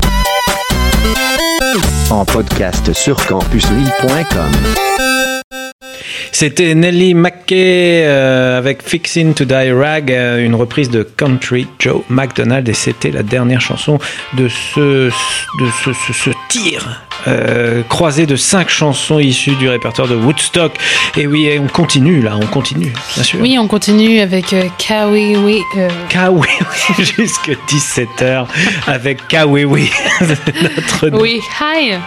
En 2.10 2.24
podcast 2.24 2.92
sur 2.92 3.16
campuslille.com. 3.26 5.19
C'était 6.40 6.74
Nelly 6.74 7.12
McKay 7.12 8.02
euh, 8.06 8.56
avec 8.56 8.82
Fixin' 8.82 9.34
to 9.34 9.44
Die 9.44 9.70
Rag, 9.72 10.10
euh, 10.10 10.42
une 10.42 10.54
reprise 10.54 10.88
de 10.88 11.02
Country 11.02 11.66
Joe 11.78 12.00
McDonald, 12.08 12.66
et 12.66 12.72
c'était 12.72 13.10
la 13.10 13.22
dernière 13.22 13.60
chanson 13.60 13.98
de 14.32 14.48
ce, 14.48 15.08
de 15.10 15.66
ce, 15.84 15.92
ce- 15.92 16.12
ce 16.14 16.30
tir 16.48 17.02
euh, 17.28 17.82
croisé 17.90 18.24
de 18.24 18.36
cinq 18.36 18.70
chansons 18.70 19.18
issues 19.18 19.54
du 19.56 19.68
répertoire 19.68 20.08
de 20.08 20.14
Woodstock. 20.16 20.72
Et 21.18 21.26
oui, 21.26 21.44
et 21.44 21.58
on 21.58 21.66
continue 21.66 22.22
là, 22.22 22.38
on 22.40 22.46
continue, 22.46 22.90
bien 23.16 23.22
sûr. 23.22 23.38
Oui, 23.42 23.58
on 23.58 23.66
continue 23.68 24.20
avec 24.20 24.54
Kawiwi. 24.78 25.60
euh, 25.76 25.90
Kawiwi 26.08 26.48
jusqu'à 27.18 27.52
17h 27.68 28.46
avec 28.86 29.28
Kawiwi, 29.28 29.90
notre 30.22 31.10
oui, 31.20 31.38
hi. 31.60 31.98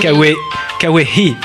Kawe, 0.00 0.34
Kawehi. 0.80 1.36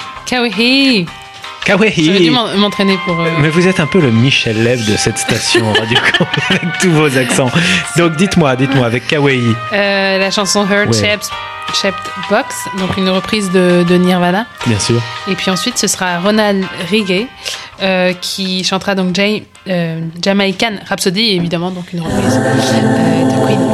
Kawehi. 1.66 2.05
J'aurais 2.05 2.20
dû 2.20 2.30
m'en- 2.32 2.55
m'entraîner 2.57 2.97
pour. 3.05 3.20
euh, 3.20 3.30
Mais 3.39 3.49
vous 3.49 3.68
êtes 3.68 3.80
un 3.80 3.88
peu 3.88 3.99
le 3.99 4.11
Michel 4.11 4.63
Lève 4.63 4.86
de 4.89 4.95
cette 4.95 5.18
station 5.18 5.66
Radio 5.74 5.97
avec 6.49 6.61
tous 6.80 6.91
vos 6.91 7.18
accents. 7.18 7.49
Donc 7.97 8.16
dites-moi, 8.16 8.55
dites-moi 8.55 8.86
avec 8.86 9.07
Kawaii. 9.07 9.41
euh, 9.74 10.18
la 10.20 10.32
chanson 10.32 10.66
Her 10.70 10.88
Ouais. 10.88 10.93
Shaped, 10.93 11.28
Shaped 11.74 11.99
Box, 12.30 12.55
donc 12.80 12.95
une 12.97 13.09
reprise 13.09 13.51
de, 13.51 13.84
de 13.84 13.95
Nirvana. 13.95 14.45
Bien 14.68 14.80
sûr. 14.80 15.01
Et 15.28 15.36
puis 15.36 15.49
ensuite, 15.51 15.78
ce 15.78 15.88
sera 15.88 16.20
Ronald 16.20 16.63
Reggae 16.91 17.26
euh, 17.82 18.13
qui 18.13 18.63
chantera 18.63 18.93
donc 18.95 19.16
Jay, 19.16 19.43
Jamaican 20.22 20.74
Rhapsody, 20.88 21.32
évidemment 21.36 21.72
donc 21.72 21.91
une 21.91 22.01
reprise 22.01 22.36
de 22.36 23.45
Queen. 23.47 23.64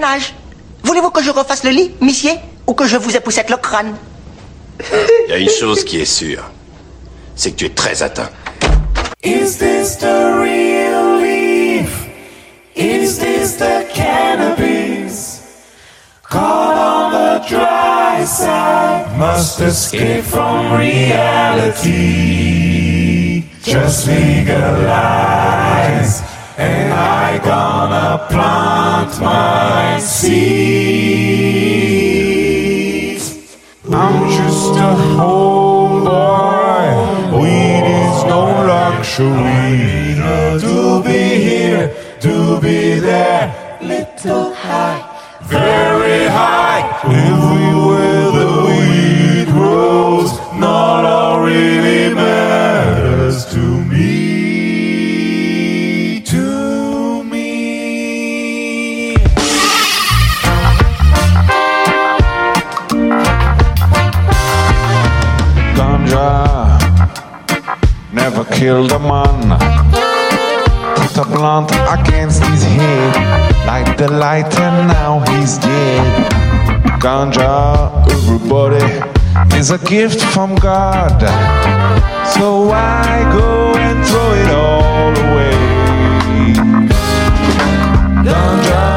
Ménage. 0.00 0.32
Voulez-vous 0.82 1.10
que 1.10 1.22
je 1.22 1.30
refasse 1.30 1.62
le 1.62 1.68
lit, 1.70 1.90
monsieur 2.00 2.30
Ou 2.66 2.72
que 2.72 2.86
je 2.86 2.96
vous 2.96 3.14
époussette 3.14 3.50
le 3.50 3.58
crâne? 3.58 3.94
Il 5.26 5.30
y 5.30 5.32
a 5.34 5.36
une 5.36 5.50
chose 5.50 5.84
qui 5.84 6.00
est 6.00 6.06
sûre, 6.06 6.42
c'est 7.36 7.50
que 7.50 7.56
tu 7.56 7.66
es 7.66 7.68
très 7.68 8.02
atteint. 8.02 8.30
Is 9.22 9.58
this 9.58 9.98
the 9.98 10.06
real 10.40 11.20
leaf? 11.20 12.06
Is 12.76 13.18
this 13.18 13.58
the 13.58 13.84
cannabis? 13.92 15.42
Caught 16.22 16.78
on 16.78 17.12
the 17.12 17.42
dry 17.46 18.24
side, 18.24 19.04
must 19.18 19.60
escape 19.60 20.24
from 20.24 20.72
reality. 20.78 21.90
Just 23.62 24.06
legalize, 24.06 24.62
and 26.60 26.92
I 26.92 27.38
gonna 27.38 28.10
plant 28.28 29.12
my 29.20 29.98
seeds. 29.98 30.36
I'm 33.90 34.18
just 34.38 34.72
a 34.88 34.92
homeboy. 35.16 36.86
Weed 37.40 37.84
is 38.02 38.18
no 38.32 38.42
luxury. 38.74 39.60
To 40.60 41.02
be 41.06 41.22
here, 41.48 41.84
to 42.20 42.34
be 42.60 42.78
there. 43.08 43.46
Little 43.80 44.48
high, 44.52 45.00
very 45.42 45.99
killed 68.60 68.92
a 68.92 68.98
man. 68.98 69.58
Put 70.94 71.16
a 71.16 71.24
blunt 71.24 71.72
against 71.96 72.42
his 72.44 72.62
head, 72.62 73.66
light 73.66 73.96
the 73.96 74.06
light, 74.12 74.52
and 74.60 74.86
now 74.86 75.20
he's 75.30 75.56
dead. 75.56 76.32
Ganja, 77.00 78.06
everybody, 78.16 78.84
is 79.56 79.70
a 79.70 79.78
gift 79.78 80.20
from 80.34 80.56
God. 80.56 81.20
So 82.34 82.66
why 82.66 83.26
go 83.32 83.72
and 83.86 83.98
throw 84.06 84.30
it 84.42 84.50
all 84.64 85.12
away? 85.24 85.56
Ganja 88.26 88.88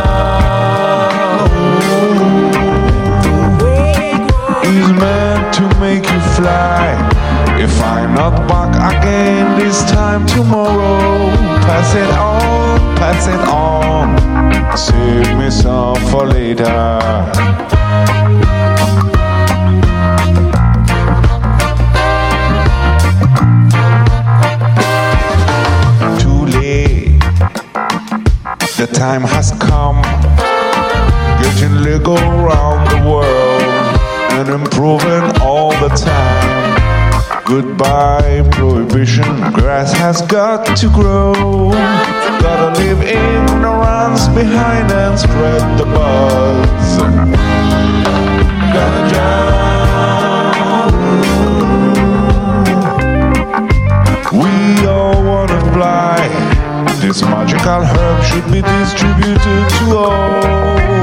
is 4.76 4.88
meant 5.02 5.54
to 5.56 5.64
make 5.80 6.04
you 6.12 6.22
fly. 6.36 7.23
If 7.64 7.82
I'm 7.82 8.14
not 8.14 8.46
back 8.50 8.76
again 8.92 9.58
this 9.58 9.90
time 9.90 10.26
tomorrow, 10.26 11.30
pass 11.64 11.96
it 11.96 12.10
on, 12.10 12.98
pass 12.98 13.28
it 13.28 13.40
on. 13.48 14.76
Save 14.76 15.38
me 15.38 15.50
some 15.50 15.96
for 16.12 16.26
later. 16.26 16.66
Too 26.20 26.46
late. 26.58 27.18
The 28.76 28.90
time 28.92 29.22
has 29.22 29.54
come. 29.54 30.02
Getting 31.42 31.82
legal 31.82 32.18
around 32.18 32.90
the 32.90 33.10
world 33.10 33.64
and 34.34 34.50
improving 34.50 35.42
all 35.42 35.72
the 35.80 35.88
time. 35.96 36.63
Goodbye, 37.54 38.42
prohibition. 38.52 39.24
Grass 39.54 39.94
has 39.94 40.24
got 40.24 40.76
to 40.76 40.90
grow. 40.90 41.34
Gotta 42.42 42.80
leave 42.80 43.00
ignorance 43.04 44.28
behind 44.30 44.92
and 44.92 45.20
spread 45.20 45.62
the 45.78 45.86
buzz. 45.86 46.98
Ganja. 48.74 49.34
We 54.34 54.88
all 54.88 55.24
wanna 55.24 55.62
fly. 55.74 56.18
This 57.02 57.22
magical 57.22 57.86
herb 57.86 58.24
should 58.24 58.52
be 58.52 58.64
distributed 58.64 59.70
to 59.78 59.96
all. 59.96 61.03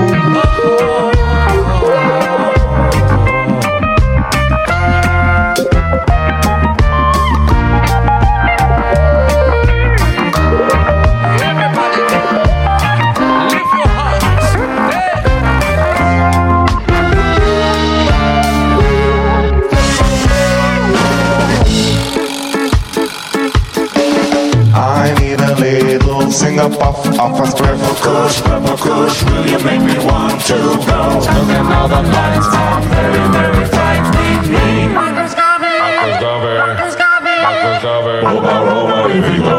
Little 26.60 26.76
singer 26.76 26.78
puff 26.78 27.06
of 27.06 27.40
a 27.40 27.46
square 27.46 27.76
for 27.78 27.94
kush, 28.02 28.42
purple 28.42 28.76
kush. 28.76 29.22
Will 29.24 29.46
you 29.46 29.58
make 29.64 29.80
me 29.80 29.96
want 30.04 30.40
to 30.46 30.54
go? 30.54 30.60
Look 30.60 31.50
at 31.56 31.66
all 31.72 31.88
the 31.88 32.02
lights 32.02 32.48
are 32.52 32.82
very, 32.92 33.24
very 33.32 33.64
frightening 33.66 34.52
me. 34.52 34.88
Marcus 34.94 35.34
Garvey, 35.34 35.78
Marcus 35.78 36.20
Garvey, 36.20 36.56
Marcus 36.58 36.94
Garvey, 36.96 37.36
Marcus 37.40 37.82
Garvey. 37.82 38.18
Over, 38.26 38.56
over, 38.76 39.10
if 39.10 39.26
you 39.34 39.40
go. 39.42 39.58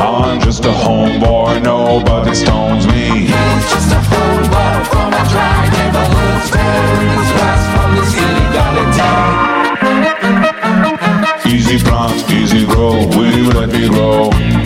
I'm 0.00 0.40
just 0.40 0.64
a 0.64 0.68
homeboy, 0.68 1.62
nobody 1.62 2.34
stones 2.34 2.86
me. 2.86 3.26
He's 3.26 3.66
just 3.72 3.92
a 3.92 4.00
homeboy 4.10 4.86
from 4.86 5.12
a 5.12 5.22
dry 5.30 5.68
neighborhood, 5.74 7.39
Easy 11.70 11.84
plant, 11.84 12.30
easy 12.32 12.66
grow, 12.66 13.06
will 13.16 13.32
you 13.32 13.48
let 13.50 13.68
me 13.68 13.88
grow? 13.88 14.59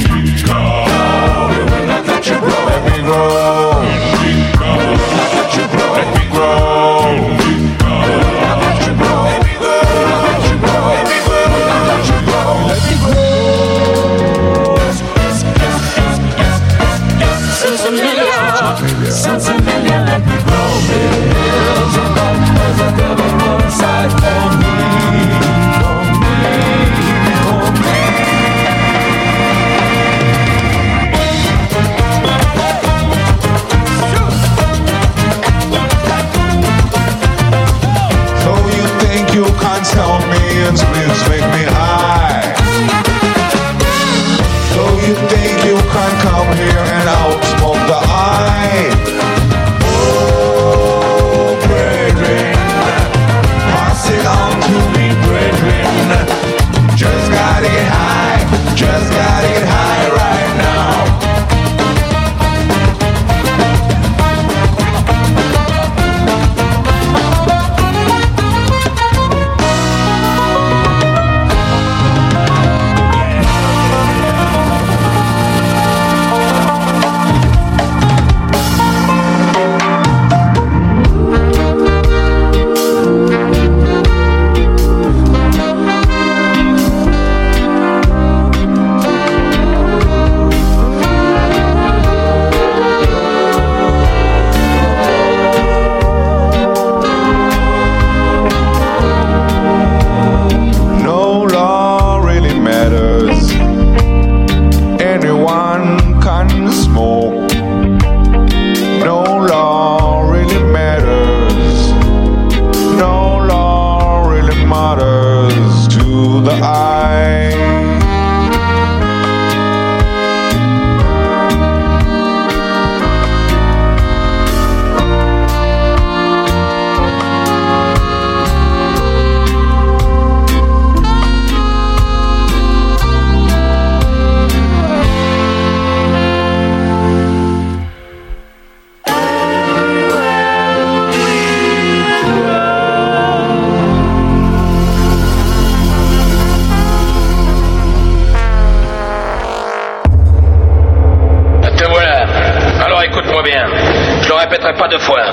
Pas 154.85 154.89
deux 154.89 154.99
fois. 154.99 155.24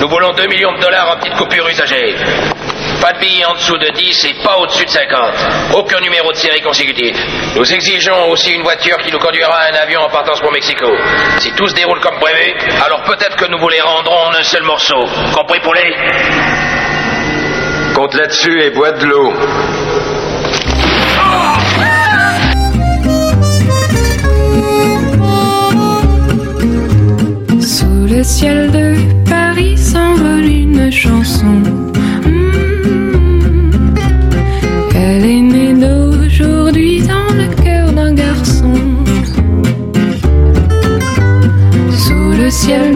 Nous 0.00 0.08
voulons 0.08 0.32
2 0.32 0.46
millions 0.46 0.72
de 0.72 0.80
dollars 0.80 1.10
en 1.12 1.16
petites 1.16 1.36
coupures 1.36 1.68
usagées. 1.68 2.14
Pas 3.00 3.12
de 3.12 3.18
billets 3.18 3.44
en 3.44 3.54
dessous 3.54 3.76
de 3.78 3.88
10 3.88 4.24
et 4.26 4.34
pas 4.44 4.56
au-dessus 4.58 4.84
de 4.84 4.90
50. 4.90 5.74
Aucun 5.74 6.00
numéro 6.00 6.30
de 6.30 6.36
série 6.36 6.60
consécutif. 6.60 7.16
Nous 7.56 7.72
exigeons 7.72 8.30
aussi 8.30 8.52
une 8.52 8.62
voiture 8.62 8.96
qui 8.98 9.10
nous 9.10 9.18
conduira 9.18 9.54
à 9.56 9.72
un 9.72 9.82
avion 9.82 10.02
en 10.02 10.08
partance 10.08 10.40
pour 10.40 10.52
Mexico. 10.52 10.86
Si 11.38 11.52
tout 11.52 11.66
se 11.66 11.74
déroule 11.74 12.00
comme 12.00 12.18
prévu, 12.20 12.54
alors 12.84 13.02
peut-être 13.02 13.36
que 13.36 13.46
nous 13.46 13.58
vous 13.58 13.68
les 13.68 13.80
rendrons 13.80 14.26
en 14.28 14.34
un 14.34 14.42
seul 14.44 14.62
morceau. 14.62 15.04
Compris, 15.34 15.60
poulet 15.60 15.94
Compte 17.94 18.14
là-dessus 18.14 18.62
et 18.62 18.70
bois 18.70 18.92
de 18.92 19.06
l'eau. 19.06 19.32
Ciel 28.26 28.72
de 28.72 28.96
Paris 29.30 29.78
s'envole 29.78 30.46
une 30.46 30.90
chanson. 30.90 31.62
Hmm. 32.24 33.94
Elle 34.96 35.24
est 35.24 35.42
née 35.54 35.74
d'aujourd'hui 35.74 37.02
dans 37.02 37.30
le 37.40 37.46
cœur 37.62 37.92
d'un 37.92 38.12
garçon. 38.14 38.74
Sous 42.02 42.32
le 42.42 42.50
ciel 42.50 42.95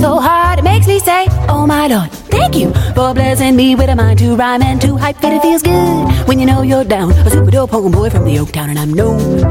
so 0.00 0.18
hard 0.18 0.58
it 0.58 0.62
makes 0.62 0.86
me 0.86 0.98
say, 0.98 1.26
Oh 1.48 1.66
my 1.66 1.86
lord, 1.86 2.10
thank 2.10 2.56
you 2.56 2.72
for 2.94 3.12
blessing 3.12 3.54
me 3.54 3.74
with 3.74 3.88
a 3.90 3.96
mind 3.96 4.18
to 4.20 4.34
rhyme 4.34 4.62
and 4.62 4.80
to 4.80 4.96
hype. 4.96 5.20
But 5.20 5.32
it 5.34 5.42
feels 5.42 5.62
good 5.62 6.28
when 6.28 6.38
you 6.38 6.46
know 6.46 6.62
you're 6.62 6.84
down. 6.84 7.12
A 7.12 7.30
super 7.30 7.50
dope 7.50 7.70
homeboy 7.70 8.10
from 8.10 8.24
the 8.24 8.38
Oak 8.38 8.52
Town, 8.52 8.70
and 8.70 8.78
I'm 8.78 8.92
known 8.92 9.44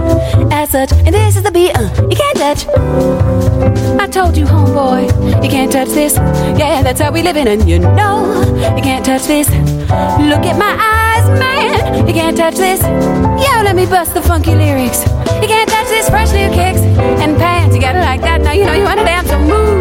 as 0.51 0.69
such. 0.71 0.91
And 0.91 1.13
this 1.13 1.37
is 1.37 1.43
the 1.43 1.51
beat, 1.51 1.71
uh, 1.75 1.89
you 2.09 2.17
can't 2.17 2.37
touch. 2.37 2.67
I 4.01 4.07
told 4.07 4.35
you, 4.37 4.45
homeboy, 4.45 5.43
you 5.43 5.49
can't 5.49 5.71
touch 5.71 5.89
this. 5.89 6.15
Yeah, 6.57 6.81
that's 6.81 6.99
how 6.99 7.11
we 7.11 7.21
living, 7.21 7.47
and 7.47 7.69
you 7.69 7.79
know 7.79 8.41
you 8.75 8.81
can't 8.81 9.05
touch 9.05 9.23
this. 9.23 9.49
Look 9.49 10.45
at 10.49 10.57
my 10.57 10.73
eyes, 10.97 11.39
man, 11.39 12.07
you 12.07 12.13
can't 12.13 12.35
touch 12.35 12.55
this. 12.55 12.81
Yo, 12.81 13.63
let 13.63 13.75
me 13.75 13.85
bust 13.85 14.13
the 14.13 14.21
funky 14.21 14.55
lyrics. 14.55 15.03
You 15.41 15.47
can't 15.47 15.69
touch 15.69 15.87
this 15.87 16.09
fresh 16.09 16.31
new 16.31 16.49
kicks 16.49 16.81
and 17.23 17.37
pants. 17.37 17.75
You 17.75 17.81
got 17.81 17.95
it 17.95 18.01
like 18.01 18.21
that. 18.21 18.41
Now 18.41 18.53
you 18.53 18.65
know 18.65 18.73
you 18.73 18.83
wanna 18.83 19.05
dance, 19.05 19.29
so 19.29 19.39
move 19.39 19.78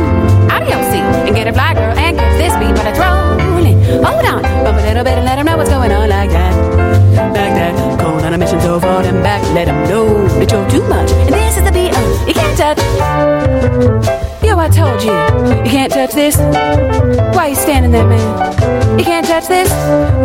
fly 1.53 1.75
girl 1.75 1.97
and 1.97 2.17
catch 2.19 2.37
this 2.39 2.55
beat, 2.61 2.75
but 2.75 2.87
it's 2.87 2.99
rolling. 2.99 3.79
Hold 4.05 4.25
on, 4.25 4.43
bump 4.65 4.79
a 4.79 4.83
little 4.89 5.05
bit 5.05 5.15
and 5.19 5.25
let 5.25 5.39
'em 5.39 5.47
know 5.47 5.57
what's 5.57 5.71
going 5.71 5.93
on 5.93 6.09
like 6.09 6.31
that, 6.31 6.55
like 7.39 7.55
that. 7.61 7.75
Cold 8.01 8.23
on 8.25 8.35
a 8.35 8.39
mission, 8.39 8.61
so 8.61 8.79
far 8.81 9.03
and 9.03 9.23
back. 9.23 9.43
Let 9.55 9.69
'em 9.69 9.89
know 9.89 10.07
that 10.39 10.51
you're 10.53 10.69
too 10.69 10.83
much. 10.89 11.11
And 11.27 11.35
this 11.35 11.57
is 11.57 11.65
the 11.65 11.73
beat. 11.73 11.93
Uh, 11.97 12.27
you 12.29 12.35
can't 12.35 12.57
touch. 12.57 12.79
Yo, 14.43 14.59
I 14.59 14.69
told 14.69 15.03
you, 15.03 15.13
you 15.65 15.71
can't 15.71 15.93
touch 15.93 16.13
this. 16.13 16.37
Why 17.37 17.49
you 17.49 17.57
standing 17.57 17.93
there, 17.93 18.07
man? 18.07 18.99
You 18.99 19.05
can't 19.05 19.27
touch 19.27 19.47
this. 19.49 19.71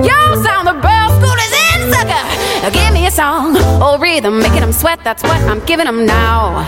Yo, 0.08 0.18
sound 0.44 0.68
the 0.68 0.78
bell, 0.86 1.08
school 1.20 1.38
is 1.48 1.54
in, 1.68 1.94
sucker. 1.94 2.24
Now 2.64 2.70
give 2.70 2.92
me 2.94 3.08
a 3.08 3.12
song 3.12 3.58
or 3.82 4.00
rhythm, 4.00 4.40
making 4.40 4.62
them 4.62 4.74
sweat. 4.74 5.00
That's 5.04 5.24
what 5.24 5.40
I'm 5.50 5.62
giving 5.66 5.86
them 5.86 6.06
now. 6.06 6.66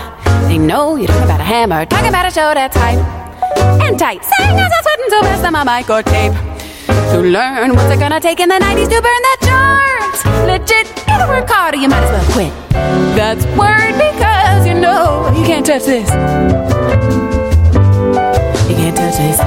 They 0.48 0.58
know 0.58 0.96
you're 0.96 1.08
talking 1.08 1.24
about 1.24 1.40
a 1.40 1.48
hammer, 1.54 1.86
talking 1.86 2.08
about 2.08 2.26
a 2.26 2.30
show 2.30 2.52
that's 2.54 2.76
hype 2.76 3.25
and 3.56 3.98
tight. 3.98 4.24
Saying 4.24 4.58
as 4.58 4.72
I'm 4.72 4.82
sweating 4.82 5.10
so 5.10 5.20
fast 5.22 5.44
on 5.44 5.52
my 5.52 5.64
mic 5.64 5.90
or 5.90 6.02
tape. 6.02 6.32
To 7.12 7.18
learn 7.20 7.74
what's 7.74 7.90
it 7.92 7.98
gonna 7.98 8.20
take 8.20 8.40
in 8.40 8.48
the 8.48 8.56
90s 8.56 8.88
to 8.88 9.00
burn 9.00 9.22
the 9.28 9.36
charts. 9.46 10.24
Legit, 10.46 10.86
gotta 11.06 11.26
work 11.28 11.48
harder, 11.48 11.78
you 11.78 11.88
might 11.88 12.02
as 12.02 12.10
well 12.10 12.32
quit. 12.32 12.52
That's 13.16 13.44
word 13.56 13.94
because 13.96 14.66
you 14.66 14.74
know 14.74 15.32
you 15.36 15.44
can't 15.44 15.64
touch 15.64 15.84
this. 15.84 16.08
You 18.68 18.76
can't 18.76 18.96
touch 18.96 19.16
this. 19.16 19.38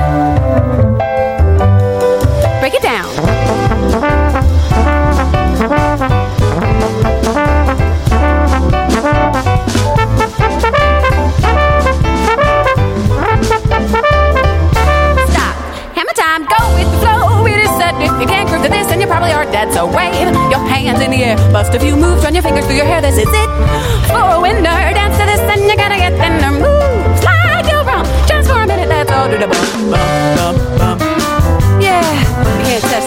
Break 2.59 2.73
it 2.73 2.81
down. 2.81 3.07
your 19.29 19.45
dead, 19.51 19.71
so 19.71 19.85
wave 19.85 20.13
your 20.49 20.63
hands 20.67 20.99
in 21.01 21.11
the 21.11 21.23
air. 21.23 21.37
Bust 21.53 21.73
a 21.73 21.79
few 21.79 21.95
moves, 21.95 22.23
run 22.23 22.33
your 22.33 22.43
fingers 22.43 22.65
through 22.65 22.81
your 22.81 22.85
hair. 22.85 23.01
This 23.01 23.17
is 23.17 23.29
it 23.29 23.49
for 24.09 24.25
a 24.37 24.39
winner. 24.41 24.63
Dance 24.97 25.17
to 25.17 25.25
this, 25.25 25.39
and 25.39 25.61
you're 25.69 25.77
gonna 25.77 25.97
get 25.97 26.13
thinner. 26.17 26.51
Move, 26.51 27.19
slide 27.21 27.65
your 27.69 27.83
rump, 27.85 28.07
just 28.27 28.49
for 28.49 28.59
a 28.59 28.67
minute. 28.67 28.89
Let's 28.89 29.11
all 29.11 29.29
do 29.29 29.37
the 29.37 29.47
bump, 29.47 29.69
bump, 29.93 30.57
bump, 30.77 30.99
bump. 30.99 31.01
Yeah, 31.81 32.01
you 32.67 32.81
can't. 32.81 32.98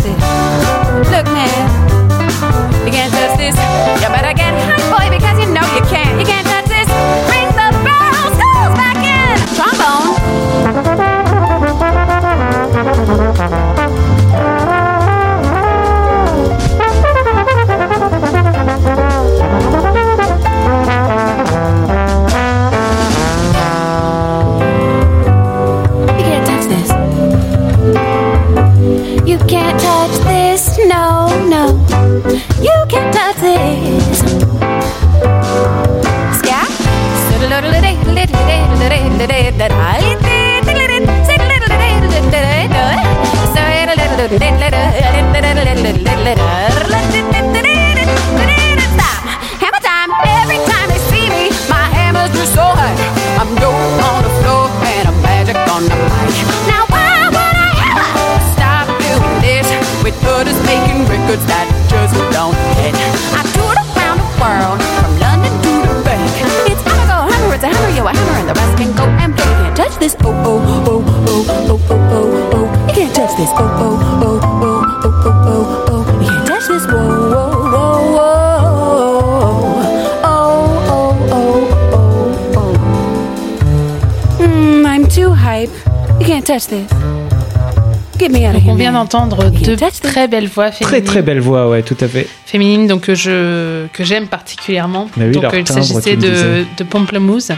D'entendre 89.12 89.50
deux 89.50 89.76
très 90.02 90.28
belles 90.28 90.48
voix 90.48 90.70
Très 90.70 90.84
féminines. 90.84 91.04
très 91.04 91.22
belle 91.22 91.40
voix, 91.40 91.68
ouais, 91.68 91.82
tout 91.82 91.96
à 92.00 92.08
fait. 92.08 92.26
féminines 92.46 92.86
donc 92.86 93.02
que 93.02 93.14
je 93.14 93.86
que 93.88 94.04
j'aime 94.04 94.26
particulièrement. 94.28 95.08
Oui, 95.16 95.30
donc 95.30 95.42
leur 95.42 95.54
euh, 95.54 95.58
il 95.60 95.66
s'agissait 95.68 96.16
de, 96.16 96.64
de 96.76 96.84
Pamplemousse 96.84 97.50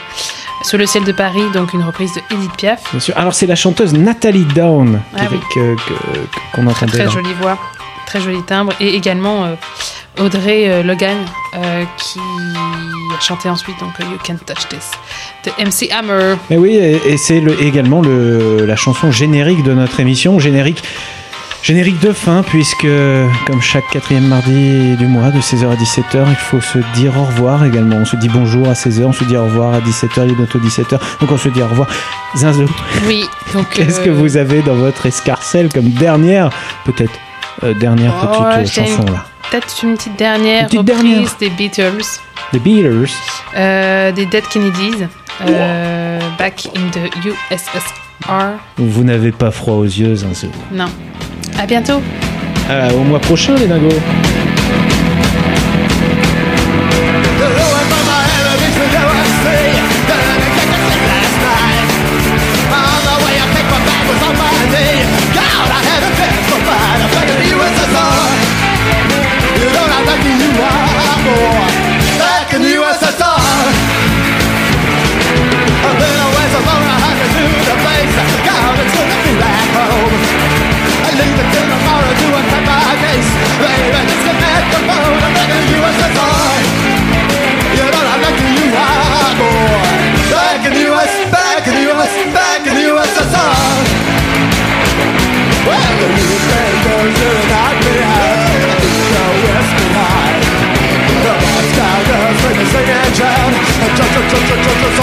sur 0.63 0.79
le 0.79 0.87
ciel 0.87 1.05
de 1.05 1.13
Paris, 1.13 1.43
donc 1.53 1.73
une 1.75 1.83
reprise 1.83 2.13
de 2.15 2.21
Edith 2.35 2.53
Piaf. 2.57 2.81
Bien 2.91 3.01
sûr. 3.01 3.15
Alors 3.17 3.35
c'est 3.35 3.47
la 3.47 3.57
chanteuse 3.57 3.93
Nathalie 3.93 4.47
Down 4.55 5.01
Ah 5.17 5.27
qui- 5.27 5.35
oui. 5.35 5.39
que- 5.55 5.75
que- 5.77 6.57
qu'on 6.57 6.67
entendait. 6.67 6.93
Très 6.93 7.05
là. 7.05 7.11
jolie 7.11 7.35
voix, 7.41 7.59
très 8.07 8.21
joli 8.21 8.43
timbre 8.43 8.73
et 8.81 8.95
également 8.95 9.45
euh, 9.45 9.55
Audrey 10.25 10.69
euh, 10.71 10.83
Logan 10.83 11.17
euh, 11.57 11.85
qui 11.99 12.19
a 12.19 13.21
chanté 13.21 13.49
ensuite 13.49 13.79
donc 13.81 13.91
euh, 14.01 14.05
You 14.05 14.19
Can't 14.25 14.39
Touch 14.47 14.69
This 14.69 14.91
de 15.45 15.51
MC 15.65 15.91
Hammer. 15.93 16.37
Mais 16.51 16.57
oui, 16.57 16.75
et, 16.77 17.01
et 17.13 17.17
c'est 17.17 17.41
le- 17.41 17.61
également 17.63 18.01
le, 18.01 18.65
la 18.67 18.77
chanson 18.77 19.11
générique 19.11 19.63
de 19.63 19.73
notre 19.75 20.01
émission, 20.01 20.39
générique, 20.39 20.83
générique 21.65 21.99
de 22.01 22.13
fin, 22.13 22.43
puisque 22.43 22.87
comme 23.47 23.63
chaque 23.63 23.89
quatrième 23.91 24.27
mardi 24.29 24.97
du 24.97 25.07
mois, 25.07 25.31
de 25.31 25.41
16h 25.41 25.71
à 25.71 25.75
17h, 25.77 26.27
il 26.29 26.37
faut 26.37 26.61
se 26.61 26.79
dire 26.95 27.17
au 27.19 27.25
revoir 27.25 27.65
également. 27.65 27.97
On 27.97 28.05
se 28.05 28.17
dit 28.17 28.29
bonjour 28.29 28.69
à 28.69 28.75
16h, 28.75 29.05
on 29.05 29.13
se 29.13 29.25
dit 29.25 29.37
au 29.37 29.45
revoir 29.45 29.73
à 29.75 29.81
17h, 29.81 30.25
il 30.27 30.33
est 30.33 30.35
bientôt 30.35 30.59
17h, 30.59 30.99
donc 31.21 31.33
on 31.33 31.39
se 31.39 31.49
dit 31.49 31.63
au 31.63 31.67
revoir. 31.67 31.89
Zinzo, 32.37 32.67
Oui, 33.07 33.25
donc 33.55 33.67
qu'est-ce 33.73 34.01
euh, 34.01 34.05
que 34.05 34.11
vous 34.11 34.37
avez 34.37 34.61
dans 34.61 34.75
votre 34.75 35.07
escarcelle 35.07 35.71
comme 35.73 35.89
dernière, 35.89 36.51
peut-être, 36.85 37.13
euh, 37.63 37.73
dernière 37.75 38.13
oh, 38.23 38.43
petite 38.61 38.79
euh, 38.79 38.85
chanson 38.87 39.05
là? 39.07 39.25
Peut-être 39.51 39.75
une 39.85 39.95
petite 39.97 40.17
dernière 40.17 40.63
Une 40.73 40.85
petite 40.85 40.97
reprise 40.97 41.05
dernière. 41.05 41.35
des 41.41 41.51
Beatles, 41.51 42.05
The 42.53 42.59
Beatles. 42.59 43.11
euh, 43.57 44.13
des 44.13 44.27
Dead 44.27 44.47
Kennedys, 44.49 45.07
euh, 45.49 46.21
Back 46.39 46.69
in 46.77 46.91
the 46.91 47.11
USSR. 47.25 48.04
Vous 48.77 49.05
n'avez 49.05 49.33
pas 49.33 49.51
froid 49.51 49.75
aux 49.75 49.85
yeux, 49.85 50.15
Zinzo. 50.15 50.49
Non. 50.73 50.87
À 51.59 51.67
bientôt. 51.67 52.01
Euh, 52.71 52.91
au 52.93 53.05
mois 53.05 53.21
prochain, 53.21 53.55
les 53.57 53.67
dingos. 53.67 54.01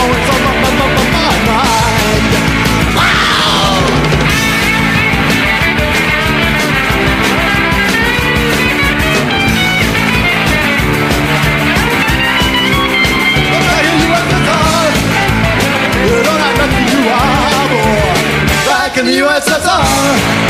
Always 0.01 0.29
on 0.29 0.41
my, 0.41 0.53
my, 0.61 0.71
my, 0.79 0.87
my 0.95 1.35
mind. 1.47 2.31
Wow! 2.95 3.91
You 16.03 16.23
don't 16.23 16.41
have 16.41 16.57
nothing 16.57 16.87
you 16.87 17.01
are. 17.09 17.69
Back 18.65 18.97
in 18.97 19.05
the 19.05 19.15
USSR. 19.19 20.40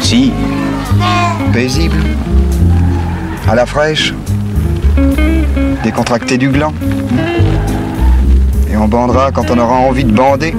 Si. 0.00 0.32
Paisible. 1.52 1.98
À 3.48 3.54
la 3.54 3.66
fraîche. 3.66 4.14
Décontracté 5.82 6.38
du 6.38 6.48
gland. 6.48 6.72
Et 8.70 8.76
on 8.76 8.88
bandera 8.88 9.30
quand 9.32 9.50
on 9.50 9.58
aura 9.58 9.76
envie 9.76 10.04
de 10.04 10.12
bander. 10.12 10.54